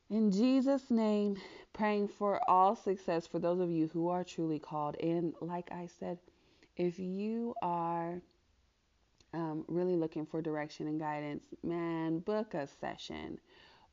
In 0.08 0.30
Jesus' 0.30 0.90
name, 0.90 1.36
praying 1.72 2.08
for 2.08 2.40
all 2.50 2.74
success 2.74 3.26
for 3.26 3.38
those 3.38 3.60
of 3.60 3.70
you 3.70 3.88
who 3.92 4.08
are 4.08 4.24
truly 4.24 4.58
called. 4.58 4.96
And 5.00 5.34
like 5.40 5.70
I 5.70 5.88
said, 5.98 6.18
if 6.76 6.98
you 6.98 7.54
are 7.62 8.20
um, 9.32 9.64
really 9.68 9.96
looking 9.96 10.26
for 10.26 10.42
direction 10.42 10.88
and 10.88 10.98
guidance, 10.98 11.44
man, 11.62 12.18
book 12.20 12.54
a 12.54 12.66
session. 12.66 13.38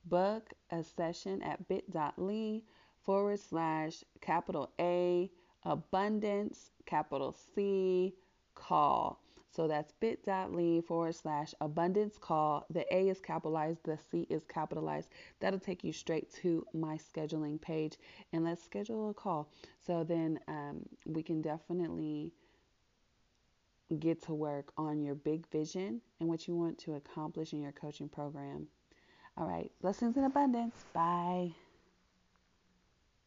Book 0.05 0.53
a 0.71 0.83
session 0.83 1.43
at 1.43 1.67
bit.ly 1.67 2.61
forward 3.03 3.39
slash 3.39 4.03
capital 4.21 4.71
A 4.79 5.29
abundance 5.67 6.71
capital 6.85 7.35
C 7.53 8.13
call. 8.55 9.19
So 9.49 9.67
that's 9.67 9.91
bit.ly 9.93 10.81
forward 10.87 11.15
slash 11.15 11.53
abundance 11.61 12.17
call. 12.19 12.65
The 12.69 12.85
A 12.93 13.09
is 13.09 13.19
capitalized, 13.19 13.79
the 13.83 13.97
C 14.11 14.27
is 14.29 14.43
capitalized. 14.45 15.09
That'll 15.39 15.59
take 15.59 15.83
you 15.83 15.91
straight 15.91 16.31
to 16.41 16.65
my 16.73 16.97
scheduling 16.97 17.59
page 17.59 17.97
and 18.33 18.43
let's 18.43 18.63
schedule 18.63 19.09
a 19.09 19.13
call. 19.13 19.49
So 19.85 20.03
then 20.03 20.39
um, 20.47 20.85
we 21.05 21.23
can 21.23 21.41
definitely 21.41 22.31
get 23.99 24.21
to 24.23 24.33
work 24.33 24.73
on 24.77 25.01
your 25.01 25.15
big 25.15 25.47
vision 25.49 26.01
and 26.19 26.29
what 26.29 26.47
you 26.47 26.55
want 26.55 26.77
to 26.79 26.95
accomplish 26.95 27.53
in 27.53 27.61
your 27.61 27.71
coaching 27.71 28.09
program. 28.09 28.67
All 29.37 29.47
right, 29.47 29.71
blessings 29.81 30.17
in 30.17 30.23
abundance. 30.23 30.75
Bye. 30.93 31.66